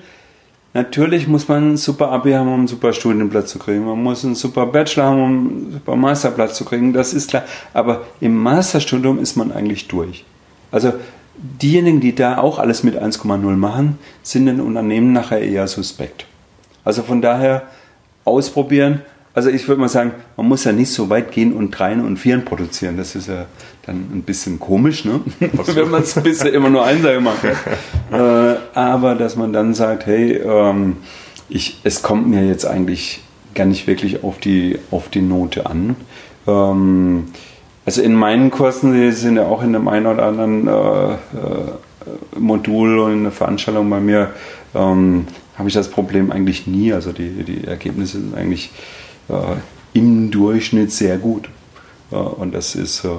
natürlich 0.74 1.28
muss 1.28 1.48
man 1.50 1.64
einen 1.64 1.78
super 1.78 2.10
Abi 2.10 2.32
haben, 2.32 2.48
um 2.48 2.60
einen 2.60 2.68
super 2.68 2.94
Studienplatz 2.94 3.52
zu 3.52 3.60
kriegen. 3.60 3.86
Man 3.86 4.02
muss 4.02 4.24
einen 4.24 4.36
super 4.36 4.66
Bachelor 4.66 5.04
haben, 5.04 5.22
um 5.22 5.34
einen 5.36 5.72
super 5.74 5.96
Masterplatz 5.98 6.56
zu 6.56 6.64
kriegen. 6.64 6.94
Das 6.94 7.14
ist 7.14 7.32
klar. 7.32 7.44
Aber 7.74 8.06
im 8.22 8.36
Masterstudium 8.36 9.20
ist 9.20 9.36
man 9.36 9.52
eigentlich 9.52 9.90
durch. 9.90 10.24
Also 10.72 10.94
diejenigen, 11.36 12.00
die 12.00 12.16
da 12.16 12.38
auch 12.38 12.60
alles 12.60 12.84
mit 12.84 12.96
1,0 12.96 13.38
machen, 13.58 14.00
sind 14.22 14.48
in 14.48 14.62
Unternehmen 14.62 15.12
nachher 15.12 15.42
eher 15.42 15.68
suspekt. 15.68 16.26
Also 16.84 17.04
von 17.04 17.22
daher 17.22 17.64
ausprobieren. 18.26 19.02
Also 19.36 19.50
ich 19.50 19.68
würde 19.68 19.82
mal 19.82 19.90
sagen, 19.90 20.12
man 20.38 20.48
muss 20.48 20.64
ja 20.64 20.72
nicht 20.72 20.92
so 20.92 21.10
weit 21.10 21.32
gehen 21.32 21.54
und 21.54 21.72
Dreien 21.72 22.06
und 22.06 22.18
Vieren 22.18 22.46
produzieren. 22.46 22.98
Das 22.98 23.16
ist 23.16 23.28
ja 23.28 23.46
dann 23.86 23.96
ein 24.14 24.22
bisschen 24.22 24.60
komisch, 24.60 25.06
ne? 25.06 25.22
wenn 25.40 25.90
man 25.90 26.04
es 26.04 26.14
bisher 26.14 26.54
immer 26.54 26.70
nur 26.70 26.86
Einser 26.86 27.14
gemacht 27.14 27.40
hat. 27.44 27.58
äh, 28.56 28.58
aber 28.76 29.16
dass 29.16 29.36
man 29.36 29.52
dann 29.52 29.74
sagt, 29.74 30.06
hey, 30.06 30.34
ähm, 30.34 30.98
ich, 31.50 31.82
es 31.84 32.04
kommt 32.04 32.28
mir 32.28 32.46
jetzt 32.46 32.66
eigentlich 32.66 33.22
gar 33.56 33.66
nicht 33.66 33.88
wirklich 33.88 34.24
auf 34.24 34.38
die, 34.40 34.78
auf 34.92 35.10
die 35.10 35.22
Note 35.22 35.66
an. 35.66 35.96
Ähm, 36.48 37.26
also 37.86 38.02
in 38.02 38.14
meinen 38.14 38.52
Kursen, 38.52 38.94
die 38.94 39.12
sind 39.12 39.36
ja 39.36 39.46
auch 39.46 39.64
in 39.64 39.74
dem 39.74 39.88
einen 39.88 40.06
oder 40.06 40.26
anderen 40.26 40.68
äh, 40.68 41.14
äh, 41.14 41.18
Modul 42.40 43.00
und 43.00 43.14
in 43.14 43.24
der 43.24 43.32
Veranstaltung 43.32 43.90
bei 43.90 44.00
mir, 44.00 44.32
ähm, 44.74 45.28
habe 45.58 45.68
ich 45.68 45.74
das 45.74 45.90
Problem 45.90 46.32
eigentlich 46.32 46.68
nie. 46.68 46.94
Also 46.94 47.12
die, 47.12 47.44
die 47.44 47.66
Ergebnisse 47.66 48.20
sind 48.20 48.36
eigentlich 48.36 48.72
äh, 49.30 49.34
im 49.94 50.32
Durchschnitt 50.32 50.92
sehr 50.92 51.18
gut. 51.18 51.50
Äh, 52.12 52.16
und 52.16 52.54
das 52.54 52.76
ist, 52.76 53.06
äh, 53.06 53.10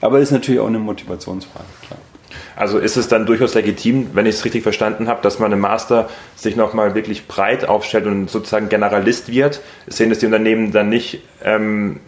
aber 0.00 0.20
ist 0.20 0.32
natürlich 0.32 0.60
auch 0.60 0.68
eine 0.68 0.78
Motivationsfrage, 0.78 1.66
klar. 1.86 1.98
Also 2.56 2.78
ist 2.78 2.96
es 2.96 3.08
dann 3.08 3.26
durchaus 3.26 3.54
legitim, 3.54 4.10
wenn 4.12 4.26
ich 4.26 4.36
es 4.36 4.44
richtig 4.44 4.62
verstanden 4.62 5.08
habe, 5.08 5.22
dass 5.22 5.38
man 5.38 5.52
im 5.52 5.60
Master 5.60 6.08
sich 6.36 6.56
nochmal 6.56 6.94
wirklich 6.94 7.26
breit 7.26 7.68
aufstellt 7.68 8.06
und 8.06 8.30
sozusagen 8.30 8.68
Generalist 8.68 9.30
wird? 9.30 9.60
Sehen 9.86 10.10
das 10.10 10.18
die 10.18 10.26
Unternehmen 10.26 10.72
dann 10.72 10.88
nicht 10.88 11.22
ähm, 11.42 12.00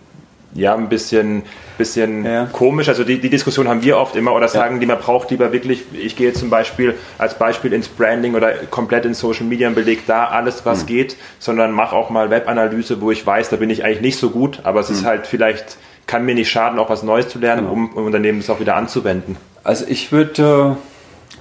ja, 0.56 0.74
ein 0.74 0.88
bisschen, 0.88 1.42
bisschen 1.78 2.24
ja. 2.24 2.46
komisch. 2.46 2.88
Also 2.88 3.04
die, 3.04 3.20
die 3.20 3.30
Diskussion 3.30 3.68
haben 3.68 3.82
wir 3.82 3.98
oft 3.98 4.16
immer 4.16 4.34
oder 4.34 4.48
sagen 4.48 4.76
ja. 4.76 4.80
die, 4.80 4.86
man 4.86 4.98
braucht 4.98 5.30
lieber 5.30 5.52
wirklich, 5.52 5.84
ich 5.92 6.16
gehe 6.16 6.32
zum 6.32 6.50
Beispiel 6.50 6.94
als 7.18 7.38
Beispiel 7.38 7.72
ins 7.72 7.88
Branding 7.88 8.34
oder 8.34 8.52
komplett 8.70 9.04
in 9.04 9.14
Social 9.14 9.46
Media 9.46 9.68
und 9.68 9.74
belege 9.74 10.02
da 10.06 10.26
alles, 10.26 10.64
was 10.64 10.82
mhm. 10.82 10.86
geht, 10.86 11.16
sondern 11.38 11.72
mach 11.72 11.92
auch 11.92 12.10
mal 12.10 12.30
Webanalyse, 12.30 13.00
wo 13.00 13.10
ich 13.10 13.26
weiß, 13.26 13.50
da 13.50 13.56
bin 13.56 13.70
ich 13.70 13.84
eigentlich 13.84 14.00
nicht 14.00 14.18
so 14.18 14.30
gut, 14.30 14.60
aber 14.64 14.80
es 14.80 14.88
mhm. 14.88 14.96
ist 14.96 15.04
halt 15.04 15.26
vielleicht, 15.26 15.76
kann 16.06 16.24
mir 16.24 16.34
nicht 16.34 16.50
schaden, 16.50 16.78
auch 16.78 16.90
was 16.90 17.02
Neues 17.02 17.28
zu 17.28 17.38
lernen, 17.38 17.62
genau. 17.62 17.72
um, 17.72 17.92
um 17.92 18.04
Unternehmen 18.06 18.40
das 18.40 18.50
auch 18.50 18.60
wieder 18.60 18.76
anzuwenden. 18.76 19.36
Also 19.64 19.84
ich 19.88 20.12
würde, 20.12 20.76
äh, 20.76 20.82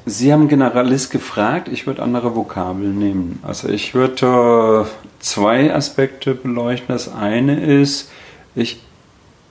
Sie 0.07 0.31
haben 0.31 0.47
Generalist 0.47 1.11
gefragt, 1.11 1.67
ich 1.71 1.87
würde 1.87 2.03
andere 2.03 2.35
Vokabeln 2.35 2.97
nehmen. 2.99 3.39
Also 3.41 3.69
ich 3.69 3.95
würde 3.95 4.85
äh, 4.85 5.05
zwei 5.19 5.73
Aspekte 5.73 6.35
beleuchten. 6.35 6.87
Das 6.89 7.11
eine 7.11 7.59
ist, 7.59 8.11
ich 8.53 8.81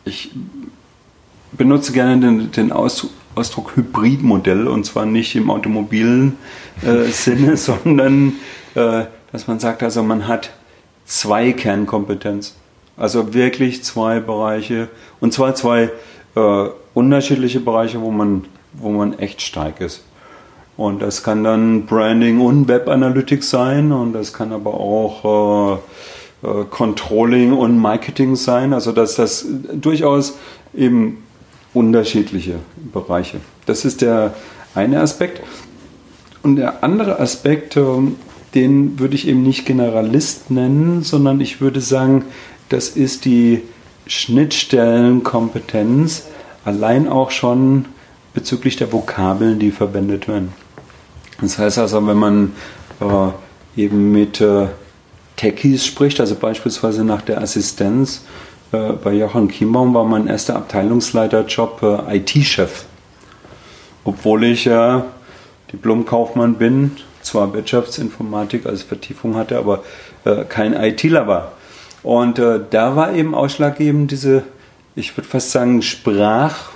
ich 0.04 0.30
benutze 1.52 1.92
gerne 1.92 2.20
den, 2.20 2.50
den 2.50 2.72
Ausdruck, 2.72 3.10
Ausdruck 3.34 3.76
Hybridmodell 3.76 4.68
und 4.68 4.84
zwar 4.84 5.06
nicht 5.06 5.34
im 5.34 5.50
automobilen 5.50 6.36
äh, 6.82 7.04
Sinne, 7.10 7.56
sondern 7.56 8.34
äh, 8.74 9.04
dass 9.32 9.48
man 9.48 9.58
sagt, 9.58 9.82
also 9.82 10.02
man 10.02 10.28
hat 10.28 10.50
zwei 11.04 11.52
Kernkompetenzen. 11.52 12.56
Also 12.96 13.34
wirklich 13.34 13.82
zwei 13.82 14.20
Bereiche 14.20 14.88
und 15.20 15.32
zwar 15.32 15.56
zwei 15.56 15.90
äh, 16.36 16.68
unterschiedliche 16.94 17.58
Bereiche, 17.58 18.00
wo 18.00 18.12
man, 18.12 18.44
wo 18.72 18.90
man 18.90 19.18
echt 19.18 19.42
stark 19.42 19.80
ist. 19.80 20.04
Und 20.76 21.02
das 21.02 21.22
kann 21.22 21.44
dann 21.44 21.86
Branding 21.86 22.40
und 22.40 22.68
Web 22.68 22.88
Analytics 22.88 23.50
sein 23.50 23.92
und 23.92 24.12
das 24.12 24.32
kann 24.32 24.52
aber 24.52 24.74
auch 24.74 25.80
äh, 26.44 26.64
Controlling 26.70 27.52
und 27.52 27.78
Marketing 27.78 28.36
sein. 28.36 28.72
Also 28.72 28.92
dass 28.92 29.16
das 29.16 29.44
durchaus 29.72 30.38
eben 30.74 31.24
unterschiedliche 31.72 32.56
Bereiche. 32.92 33.40
Das 33.66 33.84
ist 33.84 34.00
der 34.02 34.34
eine 34.74 35.00
Aspekt. 35.00 35.42
Und 36.42 36.56
der 36.56 36.84
andere 36.84 37.20
Aspekt, 37.20 37.76
äh, 37.76 37.82
den 38.54 38.98
würde 38.98 39.14
ich 39.14 39.26
eben 39.26 39.42
nicht 39.42 39.64
Generalist 39.66 40.50
nennen, 40.50 41.02
sondern 41.02 41.40
ich 41.40 41.60
würde 41.60 41.80
sagen, 41.80 42.24
das 42.68 42.90
ist 42.90 43.24
die 43.24 43.62
Schnittstellenkompetenz, 44.06 46.26
allein 46.64 47.08
auch 47.08 47.30
schon 47.30 47.86
bezüglich 48.34 48.76
der 48.76 48.92
Vokabeln, 48.92 49.58
die 49.58 49.70
verwendet 49.70 50.28
werden. 50.28 50.52
Das 51.40 51.58
heißt 51.58 51.78
also, 51.78 52.06
wenn 52.06 52.18
man 52.18 52.52
äh, 53.00 53.30
eben 53.80 54.12
mit 54.12 54.40
äh, 54.40 54.66
Techies 55.36 55.84
spricht, 55.84 56.20
also 56.20 56.34
beispielsweise 56.34 57.04
nach 57.04 57.22
der 57.22 57.40
Assistenz, 57.40 58.22
äh, 58.72 58.92
bei 58.92 59.12
Jochen 59.12 59.48
Kiembaum 59.48 59.94
war 59.94 60.04
mein 60.04 60.26
erster 60.26 60.56
Abteilungsleiterjob 60.56 61.82
äh, 62.08 62.16
IT-Chef. 62.18 62.84
Obwohl 64.04 64.44
ich 64.44 64.66
äh, 64.66 65.00
Diplomkaufmann 65.72 66.54
bin, 66.54 66.96
zwar 67.22 67.52
Wirtschaftsinformatik 67.54 68.66
als 68.66 68.82
Vertiefung 68.82 69.34
hatte, 69.36 69.58
aber 69.58 69.82
äh, 70.24 70.44
kein 70.44 70.74
ITler 70.74 71.26
war. 71.26 71.52
Und 72.02 72.38
äh, 72.38 72.60
da 72.70 72.96
war 72.96 73.14
eben 73.14 73.34
ausschlaggebend 73.34 74.10
diese, 74.10 74.42
ich 74.94 75.16
würde 75.16 75.28
fast 75.28 75.50
sagen, 75.50 75.82
Sprach- 75.82 76.73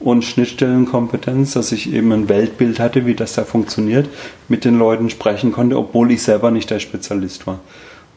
und 0.00 0.24
Schnittstellenkompetenz, 0.24 1.52
dass 1.52 1.72
ich 1.72 1.92
eben 1.92 2.12
ein 2.12 2.28
Weltbild 2.28 2.78
hatte, 2.78 3.06
wie 3.06 3.14
das 3.14 3.34
da 3.34 3.44
funktioniert, 3.44 4.08
mit 4.48 4.64
den 4.64 4.78
Leuten 4.78 5.10
sprechen 5.10 5.52
konnte, 5.52 5.76
obwohl 5.76 6.12
ich 6.12 6.22
selber 6.22 6.50
nicht 6.50 6.70
der 6.70 6.78
Spezialist 6.78 7.46
war. 7.46 7.60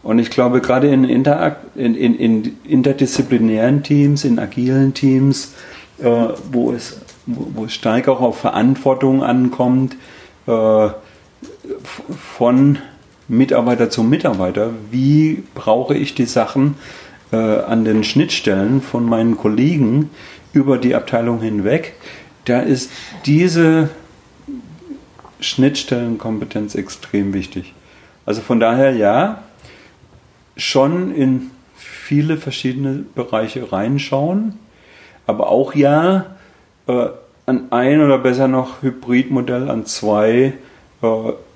Und 0.03 0.19
ich 0.19 0.29
glaube, 0.29 0.61
gerade 0.61 0.87
in, 0.87 1.03
Interakt, 1.03 1.77
in, 1.77 1.95
in, 1.95 2.15
in 2.15 2.57
interdisziplinären 2.67 3.83
Teams, 3.83 4.23
in 4.23 4.39
agilen 4.39 4.93
Teams, 4.93 5.53
äh, 5.99 6.27
wo, 6.51 6.71
es, 6.71 6.99
wo, 7.25 7.47
wo, 7.53 7.65
es 7.65 7.73
stark 7.73 8.07
auch 8.07 8.21
auf 8.21 8.39
Verantwortung 8.39 9.23
ankommt, 9.23 9.95
äh, 10.47 10.89
von 12.37 12.79
Mitarbeiter 13.27 13.89
zu 13.89 14.03
Mitarbeiter, 14.03 14.71
wie 14.89 15.43
brauche 15.53 15.95
ich 15.95 16.15
die 16.15 16.25
Sachen 16.25 16.75
äh, 17.31 17.37
an 17.37 17.85
den 17.85 18.03
Schnittstellen 18.03 18.81
von 18.81 19.05
meinen 19.05 19.37
Kollegen, 19.37 20.09
über 20.53 20.77
die 20.77 20.95
Abteilung 20.95 21.41
hinweg, 21.41 21.93
da 22.45 22.59
ist 22.61 22.91
diese 23.25 23.89
Schnittstellenkompetenz 25.39 26.75
extrem 26.75 27.33
wichtig. 27.33 27.73
Also 28.25 28.41
von 28.41 28.59
daher 28.59 28.95
ja, 28.95 29.43
schon 30.57 31.13
in 31.13 31.51
viele 31.75 32.37
verschiedene 32.37 33.03
Bereiche 33.15 33.71
reinschauen, 33.71 34.59
aber 35.25 35.49
auch 35.49 35.73
ja 35.73 36.25
äh, 36.87 37.07
an 37.45 37.71
ein 37.71 38.01
oder 38.01 38.17
besser 38.17 38.47
noch 38.47 38.81
Hybridmodell 38.81 39.69
an 39.69 39.85
zwei 39.85 40.53
äh, 41.01 41.07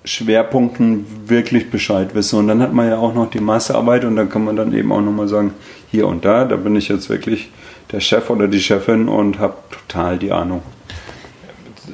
Schwerpunkten 0.04 1.06
wirklich 1.28 1.70
Bescheid 1.70 2.16
wissen. 2.16 2.40
Und 2.40 2.48
dann 2.48 2.62
hat 2.62 2.74
man 2.74 2.88
ja 2.88 2.98
auch 2.98 3.14
noch 3.14 3.30
die 3.30 3.40
Massearbeit 3.40 4.06
und 4.06 4.16
dann 4.16 4.30
kann 4.30 4.44
man 4.44 4.56
dann 4.56 4.74
eben 4.74 4.92
auch 4.92 5.02
nochmal 5.02 5.28
sagen, 5.28 5.54
hier 5.92 6.08
und 6.08 6.26
da, 6.26 6.46
da 6.46 6.56
bin 6.56 6.76
ich 6.76 6.88
jetzt 6.88 7.10
wirklich 7.10 7.50
der 7.92 8.00
Chef 8.00 8.30
oder 8.30 8.48
die 8.48 8.60
Chefin 8.60 9.08
und 9.08 9.40
habe 9.40 9.56
total 9.72 10.18
die 10.18 10.32
Ahnung. 10.32 10.62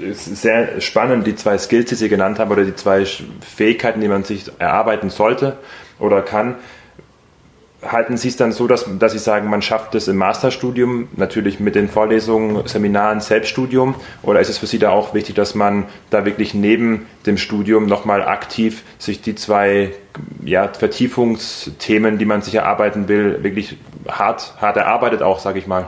Es 0.01 0.27
ist 0.27 0.41
sehr 0.41 0.81
spannend, 0.81 1.27
die 1.27 1.35
zwei 1.35 1.57
Skills, 1.57 1.89
die 1.89 1.95
Sie 1.95 2.09
genannt 2.09 2.39
haben, 2.39 2.49
oder 2.49 2.63
die 2.63 2.75
zwei 2.75 3.05
Fähigkeiten, 3.05 4.01
die 4.01 4.07
man 4.07 4.23
sich 4.23 4.51
erarbeiten 4.57 5.09
sollte 5.09 5.57
oder 5.99 6.21
kann 6.21 6.55
halten 7.81 8.17
Sie 8.17 8.27
es 8.27 8.37
dann 8.37 8.51
so, 8.51 8.67
dass, 8.67 8.85
dass 8.99 9.11
Sie 9.11 9.19
sagen, 9.19 9.49
man 9.49 9.61
schafft 9.61 9.95
es 9.95 10.07
im 10.07 10.17
Masterstudium, 10.17 11.07
natürlich 11.15 11.59
mit 11.59 11.75
den 11.75 11.89
Vorlesungen, 11.89 12.67
Seminaren, 12.67 13.21
Selbststudium? 13.21 13.95
Oder 14.21 14.39
ist 14.39 14.49
es 14.49 14.57
für 14.57 14.67
Sie 14.67 14.79
da 14.79 14.91
auch 14.91 15.13
wichtig, 15.13 15.35
dass 15.35 15.55
man 15.55 15.85
da 16.09 16.25
wirklich 16.25 16.53
neben 16.53 17.07
dem 17.25 17.37
Studium 17.37 17.85
nochmal 17.85 18.23
aktiv 18.23 18.83
sich 18.99 19.21
die 19.21 19.35
zwei 19.35 19.93
ja, 20.43 20.67
Vertiefungsthemen, 20.67 22.17
die 22.17 22.25
man 22.25 22.41
sich 22.41 22.55
erarbeiten 22.55 23.07
will, 23.07 23.43
wirklich 23.43 23.77
hart, 24.07 24.53
hart 24.59 24.77
erarbeitet 24.77 25.21
auch, 25.21 25.39
sage 25.39 25.59
ich 25.59 25.67
mal? 25.67 25.87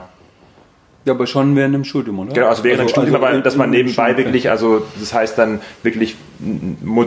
Ja, 1.04 1.12
aber 1.12 1.26
schon 1.26 1.54
während 1.54 1.74
dem 1.74 1.84
Studium, 1.84 2.18
oder? 2.18 2.32
Genau, 2.32 2.46
also 2.48 2.64
während 2.64 2.80
also, 2.80 2.88
dem 2.88 2.92
Studium, 2.94 3.16
also 3.16 3.26
aber 3.26 3.40
dass 3.42 3.56
man 3.56 3.68
nebenbei 3.68 4.16
wirklich, 4.16 4.48
also 4.48 4.82
das 4.98 5.12
heißt 5.12 5.36
dann 5.36 5.60
wirklich, 5.82 6.16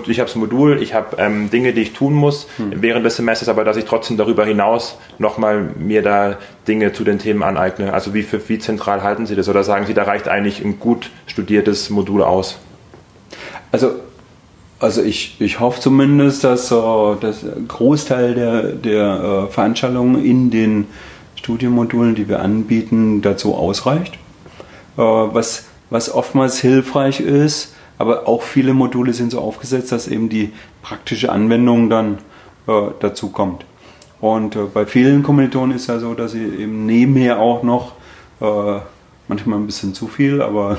ich 0.08 0.20
habe 0.20 0.30
das 0.30 0.36
Modul, 0.36 0.80
ich 0.82 0.94
habe 0.94 1.18
ähm, 1.18 1.50
Dinge, 1.50 1.74
die 1.74 1.82
ich 1.82 1.94
tun 1.94 2.14
muss 2.14 2.48
hm. 2.58 2.74
während 2.82 3.06
des 3.08 3.16
Semesters, 3.16 3.50
aber 3.50 3.64
dass 3.64 3.76
ich 3.76 3.86
trotzdem 3.86 4.16
darüber 4.16 4.46
hinaus 4.46 5.00
nochmal 5.18 5.72
mir 5.80 6.04
da 6.04 6.38
Dinge 6.68 6.94
zu 6.94 7.04
den 7.04 7.18
Themen 7.18 7.42
aneigne. 7.42 7.92
Also 7.92 8.14
wie, 8.14 8.22
für, 8.22 8.48
wie 8.50 8.60
zentral 8.60 9.02
halten 9.02 9.26
Sie 9.26 9.36
das? 9.36 9.50
Oder 9.50 9.64
sagen 9.64 9.88
Sie, 9.88 9.96
da 9.96 10.04
reicht 10.04 10.28
eigentlich 10.28 10.64
ein 10.64 10.80
gut 10.80 11.10
studiertes 11.26 11.90
Modul 11.90 12.22
aus? 12.22 12.60
Also 13.72 13.96
also 14.80 15.02
ich, 15.02 15.38
ich 15.40 15.60
hoffe 15.60 15.82
zumindest, 15.82 16.44
dass 16.44 16.72
äh, 16.72 16.76
das 17.20 17.44
Großteil 17.68 18.36
der, 18.36 18.62
der 18.64 19.48
äh, 19.48 19.52
Veranstaltungen 19.52 20.24
in 20.24 20.52
den 20.52 20.86
Studienmodulen, 21.48 22.14
die 22.14 22.28
wir 22.28 22.42
anbieten, 22.42 23.22
dazu 23.22 23.56
ausreicht. 23.56 24.16
Äh, 24.98 25.02
was, 25.02 25.64
was 25.90 26.14
oftmals 26.14 26.60
hilfreich 26.60 27.22
ist, 27.22 27.74
aber 27.98 28.28
auch 28.28 28.42
viele 28.42 28.74
Module 28.74 29.14
sind 29.14 29.32
so 29.32 29.40
aufgesetzt, 29.40 29.94
dass 29.94 30.10
eben 30.10 30.28
die 30.28 30.52
praktische 30.82 31.32
Anwendung 31.32 31.90
dann 31.90 32.18
äh, 32.68 32.90
dazu 33.00 33.30
kommt. 33.30 33.64
Und 34.20 34.58
äh, 34.58 34.64
bei 34.74 34.86
vielen 34.86 35.24
Kommilitonen 35.24 35.74
ist 35.74 35.88
ja 35.88 36.00
so, 36.00 36.16
dass 36.16 36.34
sie 36.34 36.44
eben 36.44 36.86
nebenher 36.86 37.40
auch 37.40 37.64
noch 37.64 37.94
manchmal 39.28 39.58
ein 39.58 39.66
bisschen 39.66 39.96
zu 39.96 40.08
viel, 40.08 40.44
aber 40.44 40.78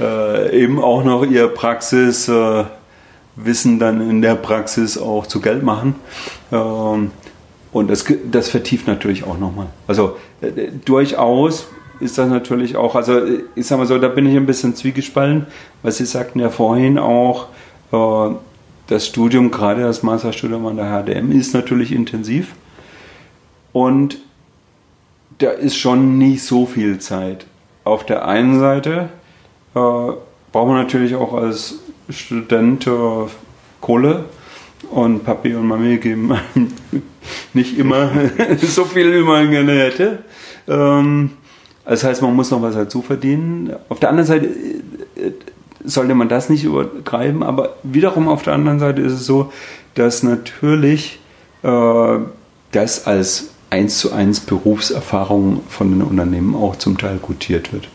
eben 0.50 0.82
auch 0.82 1.04
noch 1.04 1.26
ihr 1.26 1.46
Praxiswissen 1.48 2.70
dann 3.78 4.00
in 4.08 4.22
der 4.22 4.36
Praxis 4.36 4.96
auch 4.96 5.26
zu 5.26 5.42
Geld 5.42 5.62
machen. 5.62 5.96
Ähm, 6.50 7.10
und 7.72 7.90
das, 7.90 8.04
das 8.30 8.48
vertieft 8.48 8.86
natürlich 8.86 9.24
auch 9.24 9.38
nochmal. 9.38 9.68
Also 9.86 10.16
äh, 10.40 10.70
durchaus 10.84 11.68
ist 12.00 12.18
das 12.18 12.28
natürlich 12.28 12.76
auch, 12.76 12.94
also 12.94 13.20
ich 13.54 13.66
sag 13.66 13.78
mal 13.78 13.86
so, 13.86 13.98
da 13.98 14.08
bin 14.08 14.26
ich 14.26 14.36
ein 14.36 14.46
bisschen 14.46 14.74
zwiegespalten, 14.74 15.46
weil 15.82 15.92
Sie 15.92 16.04
sagten 16.04 16.40
ja 16.40 16.50
vorhin 16.50 16.98
auch, 16.98 17.46
äh, 17.92 18.34
das 18.88 19.06
Studium, 19.06 19.50
gerade 19.50 19.82
das 19.82 20.02
Masterstudium 20.02 20.66
an 20.66 20.76
der 20.76 20.86
HDM, 20.86 21.32
ist 21.32 21.54
natürlich 21.54 21.92
intensiv. 21.92 22.54
Und 23.72 24.18
da 25.38 25.50
ist 25.50 25.76
schon 25.76 26.18
nicht 26.18 26.44
so 26.44 26.66
viel 26.66 26.98
Zeit. 26.98 27.46
Auf 27.84 28.04
der 28.04 28.26
einen 28.26 28.60
Seite 28.60 29.08
äh, 29.74 29.78
braucht 29.78 30.68
man 30.68 30.76
natürlich 30.76 31.14
auch 31.14 31.32
als 31.32 31.76
Student 32.10 32.86
äh, 32.86 32.90
Kohle 33.80 34.26
und 34.90 35.24
Papi 35.24 35.54
und 35.54 35.66
Mami 35.66 35.98
geben 35.98 36.32
nicht 37.54 37.78
immer 37.78 38.10
so 38.62 38.84
viel, 38.84 39.12
wie 39.14 39.24
man 39.24 39.50
gerne 39.50 39.72
hätte. 39.72 40.18
Ähm, 40.68 41.30
das 41.84 42.04
heißt, 42.04 42.22
man 42.22 42.34
muss 42.34 42.50
noch 42.50 42.62
was 42.62 42.74
dazu 42.74 43.02
verdienen. 43.02 43.74
Auf 43.88 44.00
der 44.00 44.10
anderen 44.10 44.26
Seite 44.26 44.46
äh, 44.46 45.32
sollte 45.84 46.14
man 46.14 46.28
das 46.28 46.48
nicht 46.48 46.64
übertreiben, 46.64 47.42
aber 47.42 47.76
wiederum 47.82 48.28
auf 48.28 48.42
der 48.42 48.54
anderen 48.54 48.78
Seite 48.78 49.02
ist 49.02 49.12
es 49.12 49.26
so, 49.26 49.52
dass 49.94 50.22
natürlich 50.22 51.18
äh, 51.62 52.18
das 52.72 53.06
als 53.06 53.50
1 53.70 53.98
zu 53.98 54.12
1 54.12 54.40
Berufserfahrung 54.40 55.62
von 55.68 55.90
den 55.90 56.02
Unternehmen 56.02 56.54
auch 56.54 56.76
zum 56.76 56.98
Teil 56.98 57.18
gutiert 57.20 57.72
wird. 57.72 57.88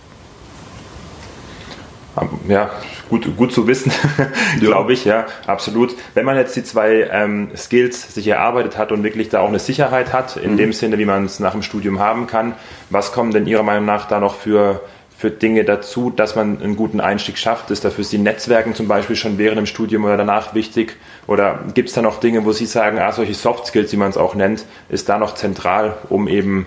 Ja, 2.47 2.71
gut, 3.09 3.35
gut 3.37 3.51
zu 3.51 3.67
wissen, 3.67 3.91
glaube 4.59 4.93
ich, 4.93 5.05
ja, 5.05 5.25
absolut. 5.45 5.95
Wenn 6.13 6.25
man 6.25 6.35
jetzt 6.37 6.55
die 6.55 6.63
zwei 6.63 7.09
ähm, 7.11 7.49
Skills 7.55 8.13
sich 8.13 8.27
erarbeitet 8.27 8.77
hat 8.77 8.91
und 8.91 9.03
wirklich 9.03 9.29
da 9.29 9.41
auch 9.41 9.47
eine 9.47 9.59
Sicherheit 9.59 10.13
hat, 10.13 10.37
in 10.37 10.53
mhm. 10.53 10.57
dem 10.57 10.73
Sinne, 10.73 10.97
wie 10.97 11.05
man 11.05 11.25
es 11.25 11.39
nach 11.39 11.51
dem 11.51 11.61
Studium 11.61 11.99
haben 11.99 12.27
kann, 12.27 12.53
was 12.89 13.11
kommen 13.11 13.31
denn 13.31 13.47
Ihrer 13.47 13.63
Meinung 13.63 13.85
nach 13.85 14.07
da 14.07 14.19
noch 14.19 14.35
für, 14.35 14.81
für 15.17 15.29
Dinge 15.29 15.63
dazu, 15.63 16.09
dass 16.09 16.35
man 16.35 16.61
einen 16.61 16.75
guten 16.75 16.99
Einstieg 16.99 17.37
schafft? 17.37 17.71
Ist 17.71 17.85
da 17.85 17.89
für 17.89 18.03
Sie 18.03 18.17
Netzwerken 18.17 18.73
zum 18.73 18.87
Beispiel 18.87 19.15
schon 19.15 19.37
während 19.37 19.57
dem 19.57 19.65
Studium 19.65 20.05
oder 20.05 20.17
danach 20.17 20.53
wichtig? 20.53 20.97
Oder 21.27 21.59
gibt 21.73 21.89
es 21.89 21.95
da 21.95 22.01
noch 22.01 22.19
Dinge, 22.19 22.45
wo 22.45 22.51
Sie 22.51 22.65
sagen, 22.65 22.99
ah, 22.99 23.11
solche 23.11 23.33
Soft 23.33 23.67
Skills, 23.67 23.91
wie 23.91 23.97
man 23.97 24.09
es 24.09 24.17
auch 24.17 24.33
nennt, 24.33 24.65
ist 24.89 25.09
da 25.09 25.17
noch 25.17 25.35
zentral, 25.35 25.97
um 26.09 26.27
eben 26.27 26.65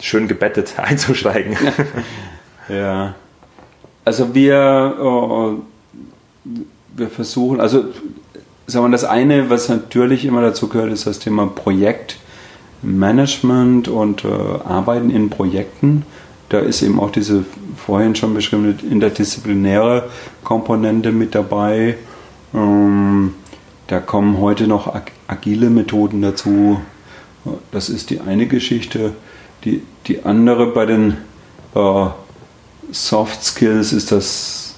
schön 0.00 0.26
gebettet 0.26 0.74
einzusteigen? 0.78 1.56
ja. 2.68 3.14
Also 4.04 4.34
wir, 4.34 4.96
äh, 4.98 5.52
wir 6.96 7.08
versuchen, 7.08 7.60
also 7.60 7.84
sagen 8.66 8.86
wir, 8.86 8.90
das 8.90 9.04
eine, 9.04 9.50
was 9.50 9.68
natürlich 9.68 10.24
immer 10.24 10.42
dazu 10.42 10.68
gehört, 10.68 10.92
ist 10.92 11.06
das 11.06 11.18
Thema 11.18 11.46
Projektmanagement 11.46 13.88
und 13.88 14.24
äh, 14.24 14.28
Arbeiten 14.28 15.10
in 15.10 15.28
Projekten. 15.30 16.04
da 16.50 16.58
ist 16.58 16.82
eben 16.82 16.98
auch 16.98 17.10
diese 17.10 17.44
vorhin 17.76 18.14
schon 18.14 18.34
beschriebene 18.34 18.74
interdisziplinäre 18.90 20.10
Komponente 20.44 21.12
mit 21.12 21.34
dabei. 21.34 21.96
Ähm, 22.52 23.34
da 23.86 24.00
kommen 24.00 24.38
heute 24.38 24.66
noch 24.66 24.92
agile 25.28 25.70
Methoden 25.70 26.22
dazu. 26.22 26.80
Das 27.72 27.88
ist 27.88 28.10
die 28.10 28.20
eine 28.20 28.46
Geschichte. 28.46 29.12
Die, 29.64 29.82
die 30.06 30.24
andere 30.24 30.66
bei 30.66 30.86
den 30.86 31.16
äh, 31.74 32.06
Soft 32.92 33.44
Skills 33.44 33.92
ist 33.92 34.12
das 34.12 34.74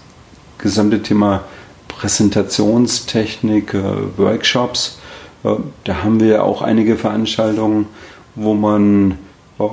gesamte 0.59 1.03
Thema 1.03 1.45
Präsentationstechnik, 1.89 3.75
äh, 3.75 3.83
Workshops. 4.17 4.99
Äh, 5.45 5.55
da 5.85 6.03
haben 6.03 6.21
wir 6.21 6.45
auch 6.45 6.63
einige 6.63 6.97
Veranstaltungen, 6.97 7.87
wo 8.35 8.55
man 8.55 9.19
äh, 9.59 9.65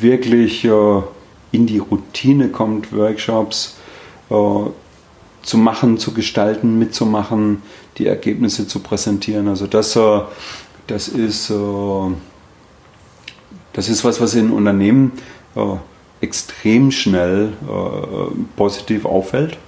wirklich 0.00 0.64
in 0.64 1.66
die 1.66 1.78
Routine 1.78 2.48
kommt, 2.48 2.92
Workshops 2.92 3.76
zu 4.28 5.58
machen, 5.58 5.98
zu 5.98 6.12
gestalten, 6.12 6.78
mitzumachen, 6.78 7.62
die 7.96 8.06
Ergebnisse 8.06 8.68
zu 8.68 8.80
präsentieren. 8.80 9.48
Also 9.48 9.66
das, 9.66 9.98
das 10.86 11.08
ist 11.08 11.50
das 13.72 13.88
ist 13.88 14.04
was, 14.04 14.20
was 14.20 14.34
in 14.34 14.50
Unternehmen 14.50 15.12
extrem 16.22 16.90
schnell 16.90 17.52
positiv 18.56 19.04
auffällt 19.04 19.58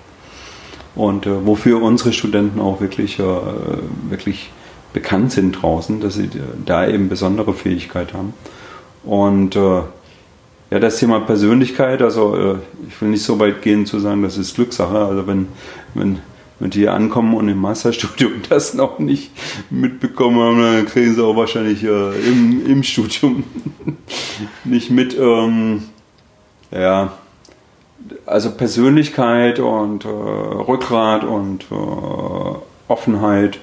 und 0.94 1.26
wofür 1.26 1.82
unsere 1.82 2.12
Studenten 2.12 2.60
auch 2.60 2.80
wirklich, 2.80 3.18
wirklich 4.08 4.50
bekannt 4.94 5.32
sind 5.32 5.60
draußen, 5.60 6.00
dass 6.00 6.14
sie 6.14 6.30
da 6.64 6.86
eben 6.86 7.10
besondere 7.10 7.52
Fähigkeit 7.52 8.14
haben. 8.14 8.32
Und 9.02 9.56
äh, 9.56 9.82
ja, 10.70 10.80
das 10.80 10.98
Thema 10.98 11.20
Persönlichkeit, 11.20 12.00
also 12.00 12.36
äh, 12.36 12.56
ich 12.88 13.00
will 13.00 13.10
nicht 13.10 13.22
so 13.22 13.38
weit 13.38 13.60
gehen 13.60 13.84
zu 13.84 13.98
sagen, 13.98 14.22
das 14.22 14.38
ist 14.38 14.54
Glückssache. 14.54 14.96
Also 14.96 15.26
wenn, 15.26 15.48
wenn, 15.94 16.20
wenn 16.58 16.70
die 16.70 16.80
hier 16.80 16.94
ankommen 16.94 17.34
und 17.34 17.48
im 17.48 17.58
Masterstudium 17.58 18.32
das 18.48 18.72
noch 18.72 18.98
nicht 18.98 19.30
mitbekommen 19.68 20.38
haben, 20.38 20.62
dann 20.62 20.86
kriegen 20.86 21.14
sie 21.14 21.22
auch 21.22 21.36
wahrscheinlich 21.36 21.84
äh, 21.84 22.28
im, 22.28 22.66
im 22.66 22.82
Studium 22.82 23.44
nicht 24.64 24.90
mit. 24.90 25.16
Ähm, 25.18 25.82
ja, 26.70 27.12
also 28.26 28.50
Persönlichkeit 28.50 29.58
und 29.58 30.04
äh, 30.04 30.08
Rückgrat 30.08 31.24
und 31.24 31.64
äh, 31.70 32.54
Offenheit, 32.88 33.58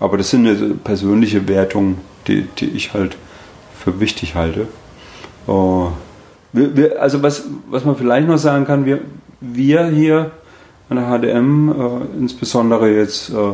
aber 0.00 0.18
das 0.18 0.30
sind 0.30 0.84
persönliche 0.84 1.48
Wertung, 1.48 1.98
die, 2.26 2.42
die 2.58 2.66
ich 2.70 2.94
halt 2.94 3.16
für 3.78 4.00
wichtig 4.00 4.34
halte. 4.34 4.66
Oh. 5.46 5.88
Wir, 6.52 6.76
wir, 6.76 7.02
also 7.02 7.22
was, 7.22 7.44
was 7.70 7.84
man 7.84 7.96
vielleicht 7.96 8.26
noch 8.26 8.38
sagen 8.38 8.64
kann, 8.64 8.84
wir, 8.84 9.00
wir 9.40 9.86
hier 9.86 10.32
an 10.88 10.96
der 10.96 11.06
HDM, 11.06 11.68
äh, 11.70 12.18
insbesondere 12.18 12.90
jetzt 12.90 13.30
äh, 13.30 13.52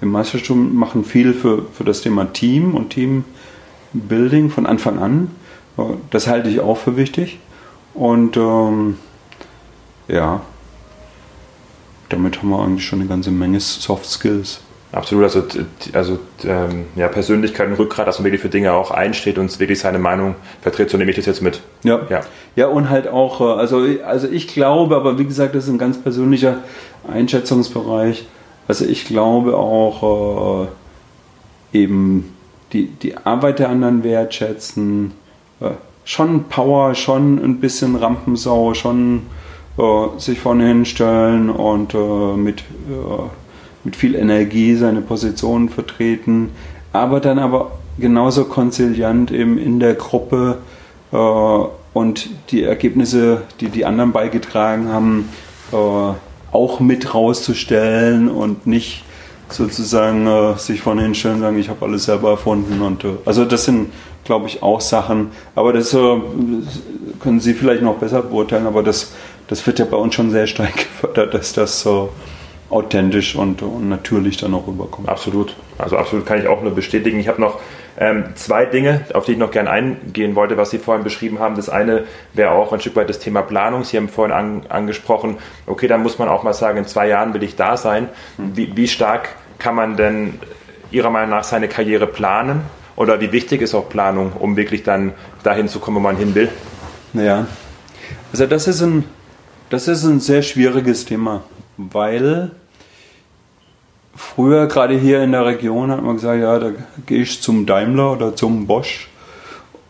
im 0.00 0.10
Meisterstudium, 0.10 0.76
machen 0.76 1.04
viel 1.04 1.32
für, 1.34 1.62
für 1.72 1.84
das 1.84 2.02
Thema 2.02 2.32
Team 2.32 2.74
und 2.74 2.90
Teambuilding 2.90 4.50
von 4.50 4.66
Anfang 4.66 4.98
an. 4.98 5.30
Äh, 5.78 5.82
das 6.10 6.26
halte 6.26 6.48
ich 6.48 6.60
auch 6.60 6.76
für 6.76 6.96
wichtig. 6.96 7.38
Und 7.96 8.36
ähm, 8.36 8.98
ja, 10.06 10.42
damit 12.10 12.38
haben 12.38 12.50
wir 12.50 12.62
eigentlich 12.62 12.84
schon 12.84 13.00
eine 13.00 13.08
ganze 13.08 13.30
Menge 13.30 13.58
Soft 13.58 14.06
Skills. 14.06 14.60
Absolut, 14.92 15.24
also, 15.24 15.42
also 15.92 16.18
ähm, 16.44 16.86
ja, 16.94 17.08
Persönlichkeit 17.08 17.68
und 17.68 17.78
Rückgrat, 17.78 18.06
dass 18.06 18.18
man 18.18 18.24
wirklich 18.24 18.40
für 18.40 18.48
Dinge 18.48 18.72
auch 18.72 18.90
einsteht 18.90 19.36
und 19.36 19.58
wirklich 19.58 19.80
seine 19.80 19.98
Meinung 19.98 20.36
vertritt, 20.62 20.90
so 20.90 20.96
nehme 20.96 21.10
ich 21.10 21.16
das 21.16 21.26
jetzt 21.26 21.42
mit. 21.42 21.60
Ja, 21.82 22.02
ja. 22.08 22.20
ja 22.54 22.66
und 22.68 22.88
halt 22.88 23.08
auch, 23.08 23.40
äh, 23.40 23.44
also, 23.44 23.84
also 24.04 24.28
ich 24.28 24.46
glaube, 24.46 24.94
aber 24.96 25.18
wie 25.18 25.24
gesagt, 25.24 25.54
das 25.54 25.64
ist 25.64 25.70
ein 25.70 25.78
ganz 25.78 25.98
persönlicher 25.98 26.58
Einschätzungsbereich. 27.08 28.26
Also 28.68 28.84
ich 28.84 29.06
glaube 29.06 29.56
auch 29.56 30.66
äh, 31.72 31.78
eben 31.78 32.34
die, 32.72 32.86
die 32.86 33.16
Arbeit 33.16 33.58
der 33.58 33.70
anderen 33.70 34.04
wertschätzen, 34.04 35.12
äh, 35.60 35.70
schon 36.06 36.44
Power, 36.44 36.94
schon 36.94 37.38
ein 37.44 37.60
bisschen 37.60 37.96
Rampensau, 37.96 38.72
schon 38.72 39.26
äh, 39.76 40.18
sich 40.18 40.40
vorne 40.40 40.66
hinstellen 40.66 41.50
und 41.50 41.92
äh, 41.92 42.36
mit 42.36 42.60
äh, 42.60 43.28
mit 43.86 43.94
viel 43.94 44.16
Energie 44.16 44.74
seine 44.74 45.00
Positionen 45.00 45.68
vertreten, 45.68 46.50
aber 46.92 47.20
dann 47.20 47.38
aber 47.38 47.70
genauso 47.98 48.44
konziliant 48.44 49.30
eben 49.30 49.58
in 49.58 49.78
der 49.78 49.94
Gruppe 49.94 50.58
äh, 51.12 51.16
und 51.16 52.28
die 52.50 52.64
Ergebnisse, 52.64 53.42
die 53.60 53.68
die 53.68 53.84
anderen 53.84 54.12
beigetragen 54.12 54.88
haben, 54.88 55.28
äh, 55.72 55.76
auch 56.52 56.80
mit 56.80 57.14
rauszustellen 57.14 58.28
und 58.28 58.66
nicht 58.66 59.04
sozusagen 59.48 60.26
äh, 60.26 60.58
sich 60.58 60.80
vorne 60.80 61.02
hinstellen 61.02 61.36
und 61.36 61.42
sagen, 61.42 61.58
ich 61.58 61.68
habe 61.68 61.86
alles 61.86 62.04
selber 62.04 62.30
erfunden. 62.30 62.82
Und, 62.82 63.04
äh, 63.04 63.14
also 63.24 63.44
das 63.44 63.64
sind, 63.64 63.92
glaube 64.26 64.48
ich, 64.48 64.62
auch 64.62 64.80
Sachen, 64.80 65.30
aber 65.54 65.72
das 65.72 65.94
äh, 65.94 66.16
können 67.20 67.40
Sie 67.40 67.54
vielleicht 67.54 67.82
noch 67.82 67.96
besser 67.96 68.22
beurteilen, 68.22 68.66
aber 68.66 68.82
das, 68.82 69.12
das 69.48 69.66
wird 69.66 69.78
ja 69.78 69.84
bei 69.84 69.96
uns 69.96 70.14
schon 70.14 70.30
sehr 70.30 70.46
stark 70.46 70.76
gefördert, 70.76 71.32
dass 71.34 71.52
das 71.52 71.80
so 71.80 72.10
authentisch 72.68 73.36
und, 73.36 73.62
und, 73.62 73.88
natürlich 73.88 74.36
dann 74.38 74.52
auch 74.54 74.66
rüberkommt. 74.66 75.08
Absolut. 75.08 75.54
Also 75.78 75.96
absolut 75.96 76.26
kann 76.26 76.40
ich 76.40 76.48
auch 76.48 76.62
nur 76.62 76.74
bestätigen. 76.74 77.20
Ich 77.20 77.28
habe 77.28 77.40
noch 77.40 77.60
ähm, 77.98 78.24
zwei 78.34 78.66
Dinge, 78.66 79.02
auf 79.14 79.24
die 79.24 79.32
ich 79.32 79.38
noch 79.38 79.52
gerne 79.52 79.70
eingehen 79.70 80.34
wollte, 80.34 80.56
was 80.56 80.70
Sie 80.70 80.78
vorhin 80.78 81.04
beschrieben 81.04 81.38
haben. 81.38 81.54
Das 81.54 81.68
eine 81.68 82.04
wäre 82.34 82.50
auch 82.50 82.72
ein 82.72 82.80
Stück 82.80 82.96
weit 82.96 83.08
das 83.08 83.20
Thema 83.20 83.42
Planung. 83.42 83.84
Sie 83.84 83.96
haben 83.96 84.08
vorhin 84.08 84.34
an, 84.34 84.62
angesprochen, 84.68 85.38
okay, 85.66 85.86
dann 85.86 86.02
muss 86.02 86.18
man 86.18 86.28
auch 86.28 86.42
mal 86.42 86.54
sagen, 86.54 86.78
in 86.78 86.86
zwei 86.86 87.06
Jahren 87.08 87.34
will 87.34 87.42
ich 87.42 87.54
da 87.54 87.76
sein. 87.76 88.08
Wie, 88.36 88.76
wie 88.76 88.88
stark 88.88 89.28
kann 89.58 89.74
man 89.74 89.96
denn 89.96 90.40
Ihrer 90.90 91.10
Meinung 91.10 91.30
nach 91.30 91.44
seine 91.44 91.68
Karriere 91.68 92.06
planen? 92.06 92.62
Oder 92.96 93.20
wie 93.20 93.30
wichtig 93.30 93.62
ist 93.62 93.74
auch 93.74 93.88
Planung, 93.88 94.32
um 94.38 94.56
wirklich 94.56 94.82
dann 94.82 95.12
dahin 95.42 95.68
zu 95.68 95.78
kommen, 95.78 95.98
wo 95.98 96.00
man 96.00 96.16
hin 96.16 96.34
will? 96.34 96.48
Naja, 97.12 97.46
also 98.32 98.46
das 98.46 98.66
ist 98.66 98.82
ein, 98.82 99.04
das 99.70 99.86
ist 99.86 100.04
ein 100.04 100.20
sehr 100.20 100.42
schwieriges 100.42 101.04
Thema 101.04 101.42
weil 101.76 102.50
früher 104.14 104.66
gerade 104.66 104.98
hier 104.98 105.22
in 105.22 105.32
der 105.32 105.44
Region 105.44 105.90
hat 105.90 106.02
man 106.02 106.16
gesagt, 106.16 106.40
ja, 106.40 106.58
da 106.58 106.70
gehe 107.04 107.22
ich 107.22 107.42
zum 107.42 107.66
Daimler 107.66 108.12
oder 108.12 108.34
zum 108.34 108.66
Bosch 108.66 109.08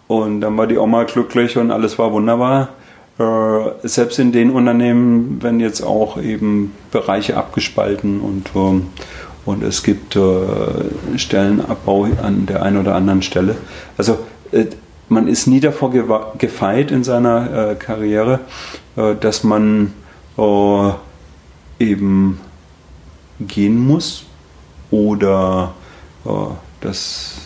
und 0.09 0.41
dann 0.41 0.57
war 0.57 0.67
die 0.67 0.79
Oma 0.79 1.05
glücklich 1.05 1.57
und 1.57 1.71
alles 1.71 1.99
war 1.99 2.13
wunderbar. 2.13 2.71
Äh, 3.19 3.89
selbst 3.89 4.19
in 4.19 4.33
den 4.33 4.51
Unternehmen 4.51 5.43
werden 5.43 5.61
jetzt 5.61 5.81
auch 5.81 6.21
eben 6.21 6.75
Bereiche 6.91 7.37
abgespalten 7.37 8.21
und, 8.21 8.49
äh, 8.55 8.83
und 9.47 9.63
es 9.63 9.83
gibt 9.83 10.17
äh, 10.17 10.21
Stellenabbau 11.17 12.09
an 12.23 12.47
der 12.47 12.63
einen 12.63 12.79
oder 12.79 12.95
anderen 12.95 13.23
Stelle. 13.23 13.57
Also 13.97 14.19
äh, 14.53 14.67
man 15.09 15.29
ist 15.29 15.47
nie 15.47 15.61
davor 15.61 15.93
gefeit 16.37 16.91
in 16.91 17.05
seiner 17.05 17.71
äh, 17.71 17.75
Karriere, 17.77 18.41
äh, 18.97 19.15
dass 19.15 19.45
man 19.45 19.93
eben 21.79 22.39
gehen 23.41 23.87
muss 23.87 24.25
oder 24.91 25.73
äh, 26.25 26.31
dass 26.81 27.37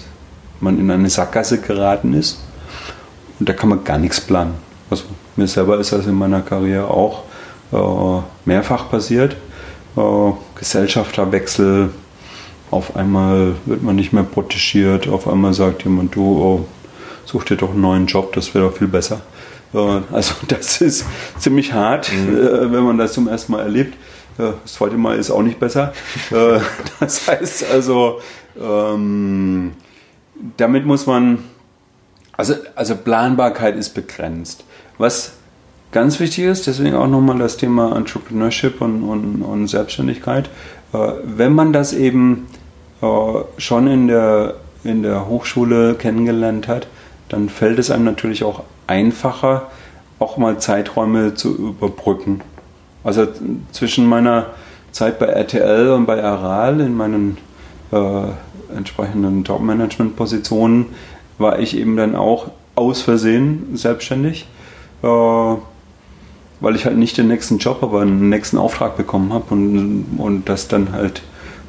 man 0.60 0.78
in 0.78 0.90
eine 0.90 1.08
Sackgasse 1.08 1.60
geraten 1.60 2.14
ist. 2.14 2.40
Und 3.38 3.48
da 3.48 3.52
kann 3.52 3.70
man 3.70 3.84
gar 3.84 3.98
nichts 3.98 4.20
planen. 4.20 4.54
Also 4.90 5.04
mir 5.36 5.46
selber 5.46 5.78
ist 5.78 5.92
das 5.92 6.06
in 6.06 6.14
meiner 6.14 6.42
Karriere 6.42 6.88
auch 6.88 7.22
äh, 7.72 8.22
mehrfach 8.44 8.90
passiert. 8.90 9.36
Äh, 9.96 10.32
Gesellschafterwechsel, 10.58 11.90
auf 12.70 12.96
einmal 12.96 13.54
wird 13.66 13.82
man 13.82 13.96
nicht 13.96 14.12
mehr 14.12 14.22
protegiert, 14.22 15.08
auf 15.08 15.26
einmal 15.26 15.54
sagt 15.54 15.82
jemand, 15.84 16.14
du 16.14 16.22
oh, 16.22 16.66
such 17.24 17.44
dir 17.44 17.56
doch 17.56 17.70
einen 17.70 17.80
neuen 17.80 18.06
Job, 18.06 18.32
das 18.32 18.54
wäre 18.54 18.68
doch 18.68 18.76
viel 18.76 18.88
besser. 18.88 19.22
Äh, 19.74 20.00
also 20.12 20.34
das 20.48 20.80
ist 20.80 21.04
ziemlich 21.38 21.72
hart, 21.72 22.12
mhm. 22.12 22.36
Äh, 22.36 22.72
wenn 22.72 22.84
man 22.84 22.98
das 22.98 23.12
zum 23.12 23.28
ersten 23.28 23.52
Mal 23.52 23.62
erlebt. 23.62 23.96
Das 24.38 24.72
zweite 24.74 24.96
Mal 24.96 25.18
ist 25.18 25.30
auch 25.30 25.42
nicht 25.42 25.60
besser. 25.60 25.92
Äh, 26.30 26.60
das 27.00 27.28
heißt 27.28 27.66
also, 27.70 28.20
ähm, 28.58 29.72
damit 30.56 30.86
muss 30.86 31.06
man, 31.06 31.44
also, 32.32 32.54
also 32.74 32.96
Planbarkeit 32.96 33.76
ist 33.76 33.90
begrenzt. 33.90 34.64
Was 34.96 35.32
ganz 35.92 36.20
wichtig 36.20 36.44
ist, 36.44 36.66
deswegen 36.66 36.96
auch 36.96 37.08
nochmal 37.08 37.38
das 37.38 37.56
Thema 37.56 37.96
Entrepreneurship 37.96 38.80
und, 38.80 39.02
und, 39.02 39.42
und 39.42 39.68
Selbstständigkeit. 39.68 40.50
Äh, 40.92 40.98
wenn 41.24 41.52
man 41.52 41.72
das 41.72 41.92
eben 41.92 42.46
äh, 43.02 43.06
schon 43.58 43.86
in 43.86 44.08
der, 44.08 44.54
in 44.84 45.02
der 45.02 45.28
Hochschule 45.28 45.94
kennengelernt 45.94 46.68
hat, 46.68 46.86
dann 47.28 47.48
fällt 47.48 47.78
es 47.78 47.90
einem 47.90 48.04
natürlich 48.04 48.44
auch 48.44 48.62
einfacher, 48.86 49.68
auch 50.18 50.36
mal 50.36 50.58
Zeiträume 50.58 51.34
zu 51.34 51.56
überbrücken. 51.56 52.42
Also 53.04 53.26
zwischen 53.72 54.06
meiner 54.06 54.46
Zeit 54.92 55.18
bei 55.18 55.26
RTL 55.26 55.90
und 55.90 56.06
bei 56.06 56.22
Aral 56.22 56.80
in 56.80 56.96
meinen 56.96 57.38
äh, 57.92 58.76
entsprechenden 58.76 59.44
Top-Management-Positionen 59.44 60.86
war 61.38 61.58
ich 61.58 61.76
eben 61.76 61.96
dann 61.96 62.14
auch 62.14 62.50
aus 62.74 63.00
Versehen 63.00 63.76
selbstständig. 63.76 64.46
Äh, 65.02 65.06
weil 66.60 66.76
ich 66.76 66.84
halt 66.84 66.96
nicht 66.96 67.16
den 67.16 67.28
nächsten 67.28 67.58
Job, 67.58 67.82
aber 67.82 68.02
einen 68.02 68.28
nächsten 68.28 68.58
Auftrag 68.58 68.96
bekommen 68.96 69.32
habe 69.32 69.46
und, 69.50 70.06
und 70.18 70.48
das 70.48 70.68
dann 70.68 70.92
halt 70.92 71.22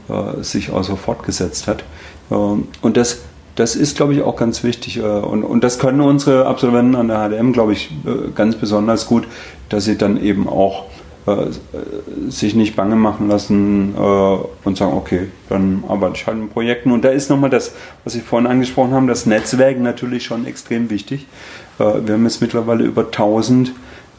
äh, 0.09 0.43
sich 0.43 0.71
auch 0.71 0.83
so 0.83 0.95
fortgesetzt 0.95 1.67
hat. 1.67 1.83
Äh, 2.29 2.35
und 2.35 2.97
das, 2.97 3.21
das 3.55 3.75
ist, 3.75 3.95
glaube 3.95 4.13
ich, 4.13 4.21
auch 4.21 4.35
ganz 4.35 4.63
wichtig. 4.63 4.97
Äh, 4.97 5.01
und, 5.01 5.43
und 5.43 5.63
das 5.63 5.79
können 5.79 6.01
unsere 6.01 6.45
Absolventen 6.45 6.95
an 6.95 7.07
der 7.07 7.29
HDM, 7.29 7.53
glaube 7.53 7.73
ich, 7.73 7.91
äh, 8.05 8.31
ganz 8.35 8.55
besonders 8.55 9.07
gut, 9.07 9.27
dass 9.69 9.85
sie 9.85 9.97
dann 9.97 10.21
eben 10.21 10.47
auch 10.47 10.85
äh, 11.27 11.51
sich 12.29 12.55
nicht 12.55 12.75
bange 12.75 12.95
machen 12.95 13.27
lassen 13.27 13.93
äh, 13.95 14.37
und 14.63 14.77
sagen, 14.77 14.93
okay, 14.93 15.27
dann 15.49 15.83
arbeite 15.87 16.15
ich 16.15 16.25
halt 16.25 16.37
in 16.37 16.49
Projekten. 16.49 16.91
Und 16.91 17.05
da 17.05 17.09
ist 17.09 17.29
nochmal 17.29 17.51
das, 17.51 17.73
was 18.03 18.13
Sie 18.13 18.21
vorhin 18.21 18.47
angesprochen 18.47 18.93
haben, 18.93 19.05
das 19.05 19.27
Netzwerk 19.27 19.79
natürlich 19.79 20.25
schon 20.25 20.47
extrem 20.47 20.89
wichtig. 20.89 21.27
Äh, 21.77 21.83
wir 22.05 22.15
haben 22.15 22.23
jetzt 22.23 22.41
mittlerweile 22.41 22.83
über 22.83 23.03
1000 23.03 23.71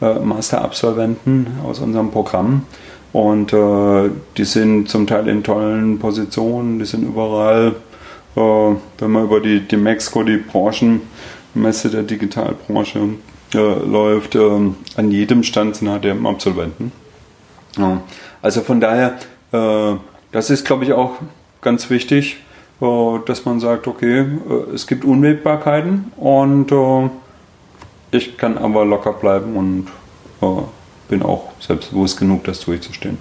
äh, 0.03 0.19
Masterabsolventen 0.19 1.47
aus 1.65 1.79
unserem 1.79 2.11
Programm. 2.11 2.65
Und 3.13 3.53
äh, 3.53 4.09
die 4.37 4.43
sind 4.43 4.89
zum 4.89 5.07
Teil 5.07 5.27
in 5.27 5.43
tollen 5.43 5.99
Positionen, 5.99 6.79
die 6.79 6.85
sind 6.85 7.03
überall, 7.03 7.75
äh, 8.35 8.39
wenn 8.39 9.11
man 9.11 9.23
über 9.25 9.39
die, 9.39 9.61
die 9.61 9.77
Mexco, 9.77 10.23
die 10.23 10.37
Branchenmesse 10.37 11.89
der 11.89 12.03
Digitalbranche 12.03 12.99
äh, 13.53 13.57
läuft, 13.57 14.35
ähm, 14.35 14.75
an 14.97 15.11
jedem 15.11 15.43
Stand 15.43 15.75
sind 15.75 15.89
HTM-Absolventen. 15.89 16.91
Ja. 17.77 18.01
Also 18.41 18.61
von 18.61 18.81
daher, 18.81 19.13
äh, 19.51 19.95
das 20.31 20.49
ist 20.49 20.65
glaube 20.65 20.83
ich 20.83 20.93
auch 20.93 21.13
ganz 21.61 21.89
wichtig, 21.91 22.37
äh, 22.81 23.19
dass 23.25 23.45
man 23.45 23.59
sagt, 23.59 23.87
okay, 23.87 24.21
äh, 24.21 24.73
es 24.73 24.87
gibt 24.87 25.05
Unwägbarkeiten 25.05 26.11
und 26.17 26.71
äh, 26.71 27.09
ich 28.13 28.37
kann 28.37 28.57
aber 28.57 28.85
locker 28.85 29.13
bleiben 29.13 29.55
und 29.55 29.87
äh, 30.41 30.63
bin 31.09 31.23
auch 31.23 31.51
selbstbewusst 31.59 32.19
genug, 32.19 32.43
das 32.43 32.61
durchzustehen. 32.61 33.17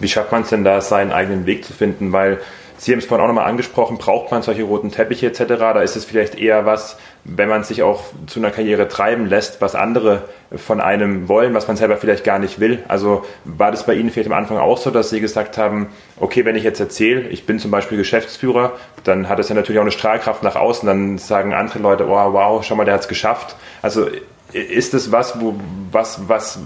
Wie 0.00 0.08
schafft 0.08 0.32
man 0.32 0.42
es 0.42 0.48
denn 0.48 0.64
da, 0.64 0.80
seinen 0.80 1.12
eigenen 1.12 1.46
Weg 1.46 1.64
zu 1.64 1.72
finden? 1.72 2.12
Weil 2.12 2.40
Sie 2.82 2.90
haben 2.90 2.98
es 2.98 3.04
vorhin 3.04 3.22
auch 3.22 3.28
nochmal 3.28 3.48
angesprochen, 3.48 3.96
braucht 3.96 4.32
man 4.32 4.42
solche 4.42 4.64
roten 4.64 4.90
Teppiche 4.90 5.28
etc. 5.28 5.44
Da 5.46 5.82
ist 5.82 5.94
es 5.94 6.04
vielleicht 6.04 6.36
eher 6.36 6.66
was, 6.66 6.96
wenn 7.22 7.48
man 7.48 7.62
sich 7.62 7.84
auch 7.84 8.02
zu 8.26 8.40
einer 8.40 8.50
Karriere 8.50 8.88
treiben 8.88 9.26
lässt, 9.26 9.60
was 9.60 9.76
andere 9.76 10.24
von 10.56 10.80
einem 10.80 11.28
wollen, 11.28 11.54
was 11.54 11.68
man 11.68 11.76
selber 11.76 11.96
vielleicht 11.96 12.24
gar 12.24 12.40
nicht 12.40 12.58
will. 12.58 12.82
Also 12.88 13.24
war 13.44 13.70
das 13.70 13.86
bei 13.86 13.94
Ihnen 13.94 14.10
vielleicht 14.10 14.28
am 14.28 14.36
Anfang 14.36 14.58
auch 14.58 14.78
so, 14.78 14.90
dass 14.90 15.10
Sie 15.10 15.20
gesagt 15.20 15.58
haben, 15.58 15.90
okay, 16.18 16.44
wenn 16.44 16.56
ich 16.56 16.64
jetzt 16.64 16.80
erzähle, 16.80 17.28
ich 17.28 17.46
bin 17.46 17.60
zum 17.60 17.70
Beispiel 17.70 17.98
Geschäftsführer, 17.98 18.72
dann 19.04 19.28
hat 19.28 19.38
es 19.38 19.48
ja 19.48 19.54
natürlich 19.54 19.78
auch 19.78 19.84
eine 19.84 19.92
Strahlkraft 19.92 20.42
nach 20.42 20.56
außen, 20.56 20.84
dann 20.84 21.18
sagen 21.18 21.54
andere 21.54 21.78
Leute, 21.78 22.08
oh, 22.08 22.32
wow, 22.32 22.64
schau 22.64 22.74
mal, 22.74 22.84
der 22.84 22.94
hat 22.94 23.02
es 23.02 23.08
geschafft. 23.08 23.54
Also 23.80 24.08
ist 24.52 24.92
das 24.92 25.12
was, 25.12 25.40
wo, 25.40 25.54
was, 25.92 26.28
was 26.28 26.58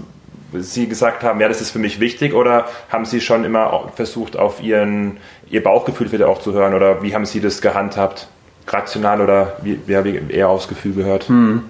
Sie 0.53 0.87
gesagt 0.87 1.23
haben, 1.23 1.41
ja, 1.41 1.47
das 1.47 1.61
ist 1.61 1.71
für 1.71 1.79
mich 1.79 1.99
wichtig, 1.99 2.33
oder 2.33 2.67
haben 2.89 3.05
Sie 3.05 3.21
schon 3.21 3.43
immer 3.43 3.91
versucht, 3.95 4.37
auf 4.37 4.61
Ihren, 4.61 5.17
Ihr 5.49 5.61
Bauchgefühl 5.61 6.11
wieder 6.11 6.29
auch 6.29 6.39
zu 6.41 6.53
hören, 6.53 6.73
oder 6.73 7.03
wie 7.03 7.13
haben 7.13 7.25
Sie 7.25 7.41
das 7.41 7.61
gehandhabt? 7.61 8.27
Rational 8.67 9.21
oder 9.21 9.57
wie, 9.61 9.79
wie 9.85 9.95
habe 9.95 10.09
ich 10.09 10.29
eher 10.29 10.49
aufs 10.49 10.67
Gefühl 10.67 10.93
gehört? 10.93 11.29
Hm. 11.29 11.63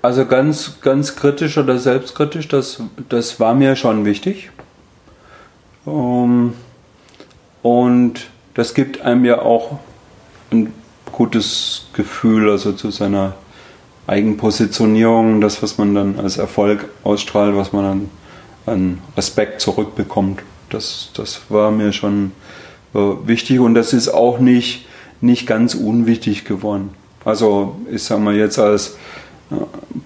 Also 0.00 0.26
ganz, 0.26 0.80
ganz 0.80 1.16
kritisch 1.16 1.58
oder 1.58 1.78
selbstkritisch, 1.78 2.46
das, 2.48 2.80
das 3.08 3.40
war 3.40 3.54
mir 3.54 3.74
schon 3.74 4.04
wichtig. 4.04 4.50
Um, 5.84 5.94
ähm, 5.94 6.52
und 7.62 8.28
das 8.54 8.74
gibt 8.74 9.00
einem 9.00 9.24
ja 9.24 9.40
auch 9.42 9.80
ein 10.52 10.72
gutes 11.10 11.88
Gefühl, 11.94 12.50
also 12.50 12.72
zu 12.72 12.90
seiner 12.90 13.34
Eigenpositionierung, 14.08 15.42
das, 15.42 15.62
was 15.62 15.76
man 15.76 15.94
dann 15.94 16.18
als 16.18 16.38
Erfolg 16.38 16.88
ausstrahlt, 17.04 17.54
was 17.54 17.72
man 17.72 17.84
dann 17.84 18.10
an 18.64 18.98
Respekt 19.16 19.60
zurückbekommt. 19.60 20.40
Das, 20.70 21.10
das 21.14 21.42
war 21.50 21.70
mir 21.70 21.92
schon 21.92 22.32
äh, 22.94 22.98
wichtig 22.98 23.60
und 23.60 23.74
das 23.74 23.92
ist 23.92 24.08
auch 24.08 24.38
nicht, 24.38 24.86
nicht 25.20 25.46
ganz 25.46 25.74
unwichtig 25.74 26.46
geworden. 26.46 26.90
Also 27.24 27.76
ich 27.92 28.02
sage 28.02 28.22
mal 28.22 28.34
jetzt 28.34 28.58
als 28.58 28.96
äh, 29.50 29.56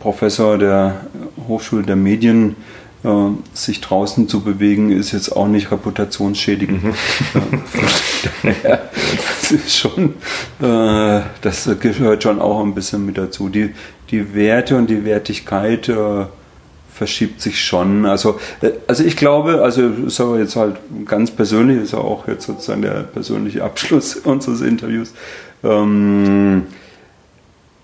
Professor 0.00 0.58
der 0.58 1.06
Hochschule 1.46 1.84
der 1.84 1.96
Medien 1.96 2.56
äh, 3.04 3.08
sich 3.54 3.80
draußen 3.80 4.28
zu 4.28 4.40
bewegen, 4.40 4.90
ist 4.90 5.12
jetzt 5.12 5.30
auch 5.30 5.48
nicht 5.48 5.70
reputationsschädigend. 5.70 6.84
Mhm. 6.84 6.94
das 9.40 9.50
ist 9.50 9.76
schon, 9.76 10.14
äh, 10.60 11.20
das 11.40 11.68
gehört 11.80 12.22
schon 12.22 12.40
auch 12.40 12.62
ein 12.62 12.74
bisschen 12.74 13.04
mit 13.04 13.18
dazu. 13.18 13.48
Die, 13.48 13.74
die 14.10 14.34
Werte 14.34 14.76
und 14.76 14.88
die 14.88 15.04
Wertigkeit 15.04 15.88
äh, 15.88 16.26
verschiebt 16.92 17.40
sich 17.40 17.64
schon. 17.64 18.06
Also, 18.06 18.38
äh, 18.60 18.70
also 18.86 19.02
ich 19.02 19.16
glaube, 19.16 19.62
also 19.62 19.88
ist 20.06 20.20
aber 20.20 20.38
jetzt 20.38 20.54
halt 20.54 20.76
ganz 21.06 21.30
persönlich, 21.30 21.82
ist 21.82 21.92
ja 21.92 21.98
auch 21.98 22.28
jetzt 22.28 22.46
sozusagen 22.46 22.82
der 22.82 23.02
persönliche 23.02 23.64
Abschluss 23.64 24.16
unseres 24.24 24.60
Interviews. 24.60 25.12
Ähm, 25.64 26.64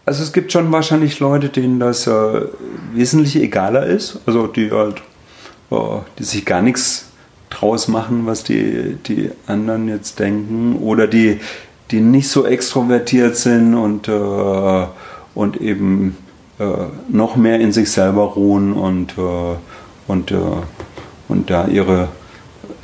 also 0.05 0.23
es 0.23 0.33
gibt 0.33 0.53
schon 0.53 0.71
wahrscheinlich 0.73 1.21
Leute, 1.21 1.49
denen 1.49 1.81
das 1.81 2.07
äh, 2.07 2.43
wesentlich 2.95 3.37
egaler 3.37 3.87
ist, 3.87 4.21
also 4.25 4.47
die 4.47 4.71
halt, 4.71 5.03
die 5.71 6.25
sich 6.25 6.45
gar 6.45 6.63
nichts 6.63 7.11
draus 7.51 7.89
machen, 7.89 8.27
was 8.27 8.45
die, 8.45 8.97
die 9.07 9.31
anderen 9.47 9.89
jetzt 9.89 10.19
denken, 10.19 10.77
oder 10.77 11.07
die, 11.07 11.41
die 11.91 12.01
nicht 12.01 12.29
so 12.29 12.47
extrovertiert 12.47 13.37
sind 13.37 13.75
und, 13.75 14.09
äh, 14.09 14.87
und 15.35 15.61
eben 15.61 16.17
äh, 16.59 16.65
noch 17.09 17.37
mehr 17.37 17.61
in 17.61 17.73
sich 17.73 17.91
selber 17.91 18.25
ruhen 18.25 18.73
und, 18.73 19.17
äh, 19.19 19.57
und, 20.07 20.31
äh, 20.31 20.37
und 21.29 21.51
da 21.51 21.67
ihre 21.67 22.09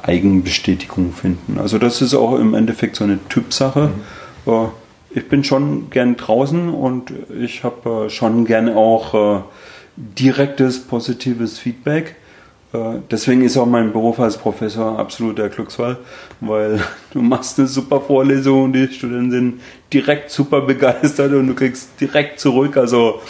Eigenbestätigung 0.02 1.12
finden. 1.12 1.58
Also 1.58 1.78
das 1.78 2.02
ist 2.02 2.14
auch 2.14 2.38
im 2.38 2.54
Endeffekt 2.54 2.96
so 2.96 3.04
eine 3.04 3.18
Typsache. 3.28 3.90
Mhm 4.46 4.70
ich 5.14 5.28
bin 5.28 5.44
schon 5.44 5.90
gern 5.90 6.16
draußen 6.16 6.68
und 6.68 7.12
ich 7.40 7.62
habe 7.62 8.06
äh, 8.06 8.10
schon 8.10 8.44
gern 8.44 8.68
auch 8.68 9.14
äh, 9.14 9.42
direktes 9.96 10.80
positives 10.86 11.58
Feedback. 11.58 12.16
Äh, 12.74 13.00
deswegen 13.10 13.42
ist 13.42 13.56
auch 13.56 13.66
mein 13.66 13.92
Beruf 13.92 14.18
als 14.18 14.36
Professor 14.36 14.98
absolut 14.98 15.38
der 15.38 15.48
Glücksfall, 15.48 15.96
weil 16.40 16.80
du 17.12 17.22
machst 17.22 17.58
eine 17.58 17.68
super 17.68 18.00
Vorlesung 18.00 18.64
und 18.64 18.72
die 18.72 18.88
Studenten 18.88 19.30
sind 19.30 19.60
direkt 19.92 20.30
super 20.30 20.60
begeistert 20.60 21.32
und 21.32 21.46
du 21.46 21.54
kriegst 21.54 22.00
direkt 22.00 22.40
zurück. 22.40 22.76
Also 22.76 23.20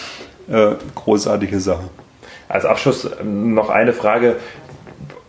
äh, 0.49 0.73
großartige 0.95 1.61
Sache. 1.61 1.85
Als 2.49 2.65
Abschluss 2.65 3.09
ähm, 3.21 3.55
noch 3.55 3.69
eine 3.69 3.93
Frage, 3.93 4.37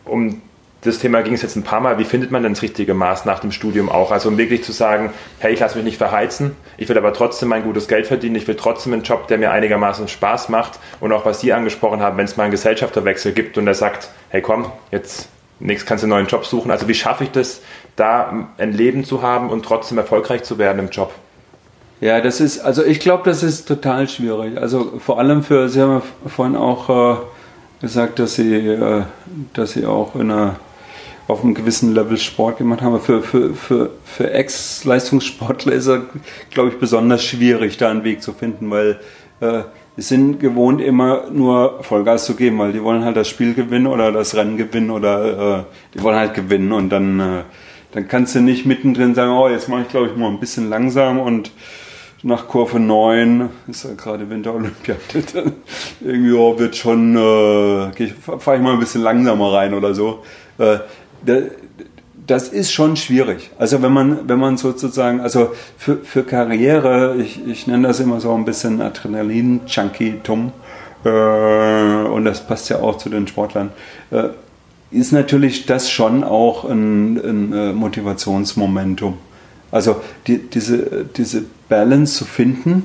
um 0.06 0.42
das 0.86 1.00
Thema 1.00 1.22
ging 1.22 1.34
es 1.34 1.42
jetzt 1.42 1.56
ein 1.56 1.64
paar 1.64 1.80
Mal. 1.80 1.98
Wie 1.98 2.04
findet 2.04 2.32
man 2.32 2.44
denn 2.44 2.54
das 2.54 2.62
richtige 2.62 2.94
Maß 2.94 3.26
nach 3.26 3.40
dem 3.40 3.52
Studium 3.52 3.90
auch? 3.90 4.12
Also 4.12 4.30
um 4.30 4.38
wirklich 4.38 4.64
zu 4.64 4.72
sagen, 4.72 5.12
hey, 5.40 5.54
ich 5.54 5.60
lasse 5.60 5.76
mich 5.76 5.86
nicht 5.86 5.98
verheizen, 5.98 6.56
ich 6.78 6.88
will 6.90 6.98
aber 6.98 7.14
trotzdem 7.14 7.50
mein 7.50 7.64
gutes 7.64 7.88
Geld 7.88 8.08
verdienen, 8.08 8.36
ich 8.36 8.48
will 8.48 8.56
trotzdem 8.56 8.94
einen 8.94 9.04
Job, 9.04 9.28
der 9.28 9.38
mir 9.38 9.52
einigermaßen 9.52 10.08
Spaß 10.08 10.50
macht 10.50 10.80
und 11.00 11.12
auch 11.12 11.26
was 11.26 11.42
Sie 11.42 11.54
angesprochen 11.54 12.02
haben, 12.02 12.18
wenn 12.18 12.26
es 12.26 12.38
mal 12.38 12.44
einen 12.44 12.52
Gesellschafterwechsel 12.52 13.34
gibt 13.34 13.58
und 13.58 13.68
er 13.68 13.74
sagt, 13.74 14.10
hey 14.30 14.42
komm, 14.42 14.72
jetzt 14.92 15.30
nächstes 15.60 15.88
kannst 15.88 16.04
du 16.04 16.06
einen 16.06 16.12
neuen 16.12 16.28
Job 16.28 16.46
suchen. 16.46 16.72
Also 16.72 16.88
wie 16.88 16.94
schaffe 16.94 17.24
ich 17.24 17.32
das, 17.32 17.62
da 17.96 18.50
ein 18.58 18.74
Leben 18.74 19.04
zu 19.04 19.22
haben 19.22 19.50
und 19.50 19.64
trotzdem 19.64 19.98
erfolgreich 19.98 20.44
zu 20.44 20.58
werden 20.58 20.80
im 20.80 20.90
Job? 20.90 21.14
Ja, 22.02 22.20
das 22.20 22.42
ist, 22.42 22.60
also 22.60 22.84
ich 22.84 23.00
glaube, 23.00 23.24
das 23.24 23.42
ist 23.42 23.68
total 23.68 24.10
schwierig. 24.10 24.58
Also 24.58 24.94
vor 25.00 25.18
allem 25.18 25.44
für, 25.44 25.70
Sie 25.70 25.82
haben 25.82 25.94
ja 25.94 26.30
vorhin 26.30 26.58
auch 26.58 26.90
äh, 26.90 27.18
gesagt, 27.82 28.20
dass 28.20 28.36
Sie, 28.36 28.54
äh, 28.54 29.04
dass 29.54 29.72
Sie 29.72 29.86
auch 29.86 30.16
in 30.16 30.30
einer 30.30 30.58
auf 31.28 31.44
einem 31.44 31.54
gewissen 31.54 31.94
Level 31.94 32.18
Sport 32.18 32.58
gemacht 32.58 32.82
haben. 32.82 33.00
Für, 33.00 33.22
für, 33.22 33.54
für, 33.54 33.90
für 34.04 34.32
Ex-Leistungssportler 34.32 35.74
ist 35.74 35.88
er, 35.88 36.04
glaube 36.52 36.70
ich, 36.70 36.80
besonders 36.80 37.24
schwierig, 37.24 37.78
da 37.78 37.90
einen 37.90 38.04
Weg 38.04 38.22
zu 38.22 38.34
finden, 38.34 38.70
weil 38.70 39.00
äh, 39.40 39.64
die 39.98 40.02
sind 40.02 40.40
gewohnt, 40.40 40.82
immer 40.82 41.30
nur 41.32 41.84
Vollgas 41.84 42.26
zu 42.26 42.36
geben, 42.36 42.60
weil 42.60 42.74
die 42.74 42.84
wollen 42.84 43.06
halt 43.06 43.16
das 43.16 43.30
Spiel 43.30 43.54
gewinnen 43.54 43.88
oder 43.88 44.12
das 44.12 44.36
Rennen 44.36 44.58
gewinnen 44.58 44.92
oder 44.92 45.60
äh, 45.60 45.64
die 45.94 46.04
wollen 46.04 46.18
halt 46.18 46.34
gewinnen 46.34 46.74
und 46.74 46.90
dann, 46.90 47.20
äh, 47.20 47.44
dann 47.92 48.08
kannst 48.08 48.36
du 48.36 48.42
nicht 48.42 48.66
mittendrin 48.66 49.16
sagen, 49.16 49.32
oh, 49.32 49.48
jetzt 49.48 49.70
mache 49.70 49.84
ich, 49.84 49.88
glaube 49.88 50.08
ich, 50.08 50.18
mal 50.18 50.30
ein 50.30 50.40
bisschen 50.40 50.70
langsam 50.70 51.20
und 51.20 51.52
nach 52.24 52.48
Kurve 52.48 52.80
9 52.80 53.50
ist 53.68 53.84
ja 53.84 53.94
gerade 53.94 54.30
Winterolympiade, 54.30 55.00
irgendwie 56.02 56.34
oh, 56.34 56.58
wird 56.60 56.76
schon, 56.76 57.16
äh, 57.16 58.08
fahre 58.40 58.58
ich 58.58 58.64
mal 58.64 58.74
ein 58.74 58.80
bisschen 58.80 59.02
langsamer 59.02 59.54
rein 59.54 59.74
oder 59.74 59.94
so. 59.94 60.24
Äh, 60.58 60.80
das 62.28 62.50
ist 62.50 62.72
schon 62.72 62.96
schwierig. 62.96 63.52
Also 63.58 63.82
wenn 63.82 63.94
man, 63.94 64.28
wenn 64.28 64.40
man 64.40 64.58
sozusagen, 64.58 65.20
also 65.20 65.52
für, 65.78 65.98
für 65.98 66.24
Karriere, 66.24 67.16
ich, 67.18 67.46
ich 67.46 67.68
nenne 67.68 67.88
das 67.88 68.00
immer 68.00 68.20
so 68.20 68.34
ein 68.34 68.46
bisschen 68.46 68.82
Adrenalin-Junkie-Tum, 68.82 70.52
äh, 71.04 71.10
und 71.10 72.26
das 72.26 72.46
passt 72.46 72.70
ja 72.70 72.80
auch 72.80 72.98
zu 72.98 73.10
den 73.10 73.28
Sportlern, 73.28 73.72
äh, 74.12 74.30
ist 74.92 75.12
natürlich 75.12 75.66
das 75.66 75.90
schon 75.90 76.24
auch 76.24 76.64
ein, 76.66 77.18
ein 77.18 77.54
äh, 77.54 77.74
Motivationsmomentum. 77.74 79.18
Also 79.72 79.98
die, 80.28 80.38
diese, 80.38 81.06
diese 81.06 81.44
Balance 81.70 82.18
zu 82.18 82.26
finden, 82.26 82.84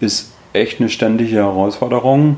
ist 0.00 0.32
echt 0.52 0.80
eine 0.80 0.88
ständige 0.88 1.36
Herausforderung. 1.36 2.36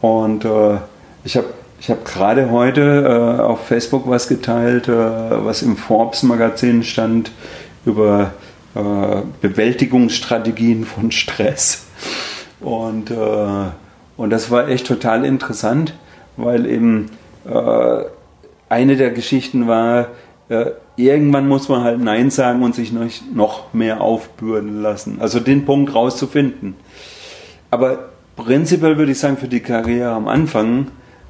Und 0.00 0.44
äh, 0.44 0.78
ich 1.24 1.36
habe 1.36 1.48
ich 1.80 1.90
hab 1.90 2.04
gerade 2.04 2.50
heute 2.50 3.36
äh, 3.38 3.42
auf 3.42 3.66
Facebook 3.66 4.08
was 4.08 4.28
geteilt, 4.28 4.88
äh, 4.88 4.92
was 4.92 5.62
im 5.62 5.76
Forbes-Magazin 5.76 6.82
stand 6.82 7.30
über 7.84 8.32
äh, 8.74 9.22
Bewältigungsstrategien 9.40 10.84
von 10.84 11.10
Stress. 11.12 11.86
Und, 12.60 13.10
äh, 13.10 13.16
und 14.16 14.30
das 14.30 14.50
war 14.50 14.68
echt 14.68 14.86
total 14.86 15.24
interessant, 15.24 15.94
weil 16.36 16.66
eben 16.66 17.10
äh, 17.48 18.04
eine 18.68 18.96
der 18.96 19.10
Geschichten 19.10 19.68
war, 19.68 20.08
äh, 20.48 20.72
irgendwann 20.96 21.46
muss 21.46 21.68
man 21.68 21.84
halt 21.84 22.00
Nein 22.00 22.30
sagen 22.30 22.62
und 22.62 22.74
sich 22.74 22.92
noch 22.92 23.72
mehr 23.72 24.00
aufbürden 24.00 24.82
lassen. 24.82 25.18
Also 25.20 25.38
den 25.38 25.64
Punkt 25.64 25.94
rauszufinden. 25.94 26.74
Aber 27.70 28.08
prinzipiell 28.36 28.98
würde 28.98 29.12
ich 29.12 29.18
sagen, 29.18 29.36
für 29.36 29.48
die 29.48 29.60
Karriere 29.60 30.10
am 30.10 30.26
Anfang 30.26 30.88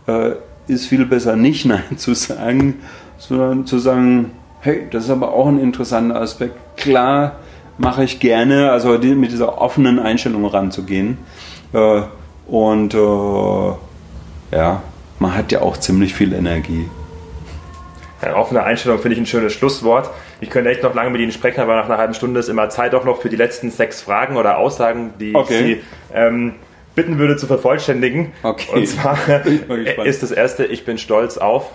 äh, 0.09 0.33
ist 0.67 0.87
viel 0.87 1.05
besser 1.07 1.37
nicht 1.37 1.65
Nein 1.67 1.97
zu 1.97 2.15
sagen, 2.15 2.81
sondern 3.19 3.67
zu 3.67 3.79
sagen, 3.79 4.33
hey, 4.61 4.89
das 4.91 5.05
ist 5.05 5.11
aber 5.11 5.33
auch 5.33 5.47
ein 5.47 5.61
interessanter 5.61 6.21
Aspekt. 6.21 6.57
Klar, 6.77 7.37
mache 7.79 8.05
ich 8.05 8.19
gerne, 8.19 8.71
also 8.71 8.99
die, 8.99 9.15
mit 9.15 9.31
dieser 9.31 9.61
offenen 9.61 9.99
Einstellung 9.99 10.45
ranzugehen. 10.47 11.19
Äh, 11.73 12.03
und 12.47 12.95
äh, 12.95 14.57
ja, 14.57 14.83
man 15.19 15.35
hat 15.35 15.53
ja 15.53 15.61
auch 15.61 15.77
ziemlich 15.77 16.15
viel 16.15 16.33
Energie. 16.33 16.89
Eine 18.21 18.35
offene 18.35 18.65
Einstellung 18.65 18.99
finde 18.99 19.15
ich 19.15 19.21
ein 19.21 19.27
schönes 19.27 19.53
Schlusswort. 19.53 20.11
Ich 20.41 20.51
könnte 20.51 20.71
echt 20.71 20.83
noch 20.83 20.95
lange 20.95 21.11
mit 21.11 21.21
Ihnen 21.21 21.31
sprechen, 21.31 21.61
aber 21.61 21.77
nach 21.77 21.85
einer 21.85 21.99
halben 21.99 22.15
Stunde 22.15 22.41
ist 22.41 22.49
immer 22.49 22.69
Zeit 22.69 22.95
auch 22.95 23.05
noch 23.05 23.21
für 23.21 23.29
die 23.29 23.37
letzten 23.37 23.71
sechs 23.71 24.03
Fragen 24.03 24.37
oder 24.37 24.59
Aussagen, 24.59 25.13
die 25.21 25.35
okay. 25.37 25.55
ich 25.55 25.79
Sie 25.79 25.83
ähm, 26.15 26.55
bitten 26.99 27.21
würde 27.21 27.37
zu 27.37 27.47
vervollständigen. 27.47 28.33
Okay. 28.43 28.73
Und 28.75 28.89
zwar 28.89 29.17
ist 30.05 30.25
das 30.25 30.33
erste, 30.33 30.65
ich 30.65 30.85
bin 30.85 30.99
stolz 30.99 31.39
auf. 31.39 31.71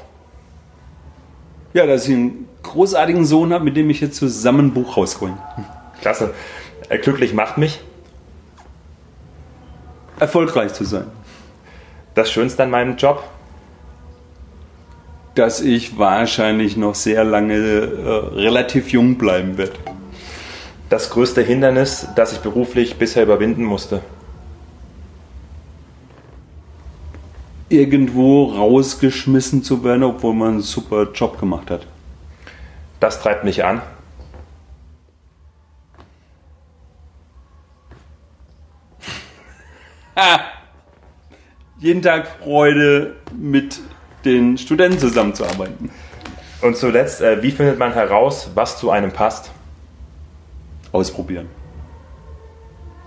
Ja, 1.74 1.86
dass 1.86 2.10
ich 2.10 2.14
einen 2.14 2.50
großartigen 2.62 3.24
Sohn 3.24 3.54
habe, 3.54 3.64
mit 3.64 3.78
dem 3.78 3.90
ich 3.90 4.02
jetzt 4.02 4.18
zusammen 4.18 4.68
ein 4.68 4.74
Buch 4.74 4.98
rausholen. 4.98 5.38
Klasse. 6.02 6.34
Äh, 6.90 6.98
glücklich 6.98 7.34
macht 7.34 7.58
mich. 7.58 7.80
Erfolgreich 10.20 10.74
zu 10.74 10.84
sein. 10.84 11.06
Das 12.16 12.30
Schönste 12.30 12.64
an 12.64 12.70
meinem 12.70 12.98
Job? 12.98 13.24
Dass 15.36 15.62
ich 15.62 15.98
wahrscheinlich 15.98 16.76
noch 16.76 16.96
sehr 16.96 17.24
lange 17.24 17.56
äh, 17.56 18.36
relativ 18.36 18.90
jung 18.90 19.18
bleiben 19.18 19.58
werde. 19.58 19.72
Das 20.90 21.10
größte 21.12 21.42
Hindernis, 21.42 22.08
das 22.18 22.34
ich 22.34 22.40
beruflich 22.40 22.98
bisher 22.98 23.24
überwinden 23.24 23.64
musste? 23.64 24.02
Irgendwo 27.74 28.46
rausgeschmissen 28.46 29.64
zu 29.64 29.84
werden, 29.84 30.04
obwohl 30.04 30.36
man 30.36 30.50
einen 30.50 30.62
super 30.62 31.08
Job 31.12 31.40
gemacht 31.40 31.72
hat. 31.72 31.88
Das 33.00 33.20
treibt 33.20 33.44
mich 33.44 33.66
an. 33.66 33.82
jeden 41.84 42.02
Tag 42.02 42.28
Freude, 42.42 43.18
mit 43.38 43.82
den 44.24 44.58
Studenten 44.58 45.00
zusammenzuarbeiten. 45.00 45.90
Und 46.62 46.78
zuletzt, 46.78 47.22
äh, 47.22 47.44
wie 47.44 47.52
findet 47.52 47.78
man 47.78 47.92
heraus, 47.92 48.52
was 48.56 48.78
zu 48.78 48.90
einem 48.90 49.12
passt? 49.12 49.52
Ausprobieren. 50.94 51.50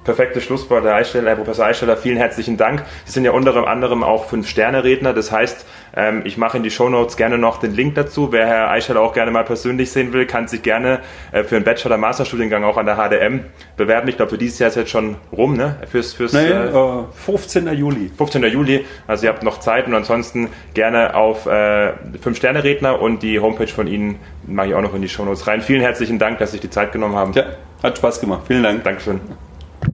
Perfektes 0.06 0.44
Schlusswort, 0.44 0.84
Herr, 0.84 0.94
Eichsteller, 0.94 1.30
Herr 1.30 1.36
Professor 1.36 1.66
Eichsteller. 1.66 1.96
Vielen 1.96 2.16
herzlichen 2.16 2.56
Dank. 2.56 2.84
Sie 3.04 3.12
sind 3.12 3.24
ja 3.24 3.32
unter 3.32 3.66
anderem 3.66 4.04
auch 4.04 4.26
Fünf-Sterne-Redner. 4.26 5.12
Das 5.12 5.32
heißt, 5.32 5.66
ähm, 5.96 6.22
ich 6.24 6.38
mache 6.38 6.58
in 6.58 6.62
die 6.62 6.70
Shownotes 6.70 7.16
gerne 7.16 7.38
noch 7.38 7.58
den 7.58 7.74
Link 7.74 7.96
dazu. 7.96 8.30
Wer 8.30 8.46
Herr 8.46 8.70
Eichsteller 8.70 9.00
auch 9.00 9.12
gerne 9.12 9.32
mal 9.32 9.42
persönlich 9.42 9.90
sehen 9.90 10.12
will, 10.12 10.24
kann 10.26 10.46
sich 10.46 10.62
gerne 10.62 11.00
äh, 11.32 11.42
für 11.42 11.56
einen 11.56 11.64
Bachelor-Masterstudiengang 11.64 12.62
auch 12.62 12.76
an 12.76 12.86
der 12.86 12.94
HDM 12.94 13.46
bewerben. 13.76 14.08
Ich 14.08 14.16
glaube, 14.16 14.30
für 14.30 14.38
dieses 14.38 14.60
Jahr 14.60 14.68
ist 14.68 14.76
jetzt 14.76 14.90
schon 14.90 15.16
rum, 15.32 15.56
ne? 15.56 15.74
Fürs, 15.90 16.12
fürs, 16.12 16.32
nee, 16.32 16.50
äh, 16.50 17.02
15. 17.24 17.66
Juli. 17.74 18.12
15. 18.16 18.44
Juli. 18.44 18.84
Also 19.08 19.26
ihr 19.26 19.32
habt 19.32 19.42
noch 19.42 19.58
Zeit 19.58 19.88
und 19.88 19.94
ansonsten 19.94 20.50
gerne 20.74 21.16
auf 21.16 21.46
äh, 21.46 21.94
Fünf-Sterne-Redner 22.20 23.02
und 23.02 23.24
die 23.24 23.40
Homepage 23.40 23.66
von 23.66 23.88
Ihnen 23.88 24.20
mache 24.46 24.68
ich 24.68 24.74
auch 24.74 24.82
noch 24.82 24.94
in 24.94 25.02
die 25.02 25.08
Shownotes 25.08 25.48
rein. 25.48 25.62
Vielen 25.62 25.80
herzlichen 25.80 26.20
Dank, 26.20 26.38
dass 26.38 26.50
Sie 26.50 26.58
sich 26.58 26.60
die 26.60 26.70
Zeit 26.70 26.92
genommen 26.92 27.16
haben. 27.16 27.32
Ja, 27.32 27.46
hat 27.82 27.98
Spaß 27.98 28.20
gemacht. 28.20 28.42
Vielen 28.46 28.62
Dank. 28.62 28.84
Dankeschön. 28.84 29.20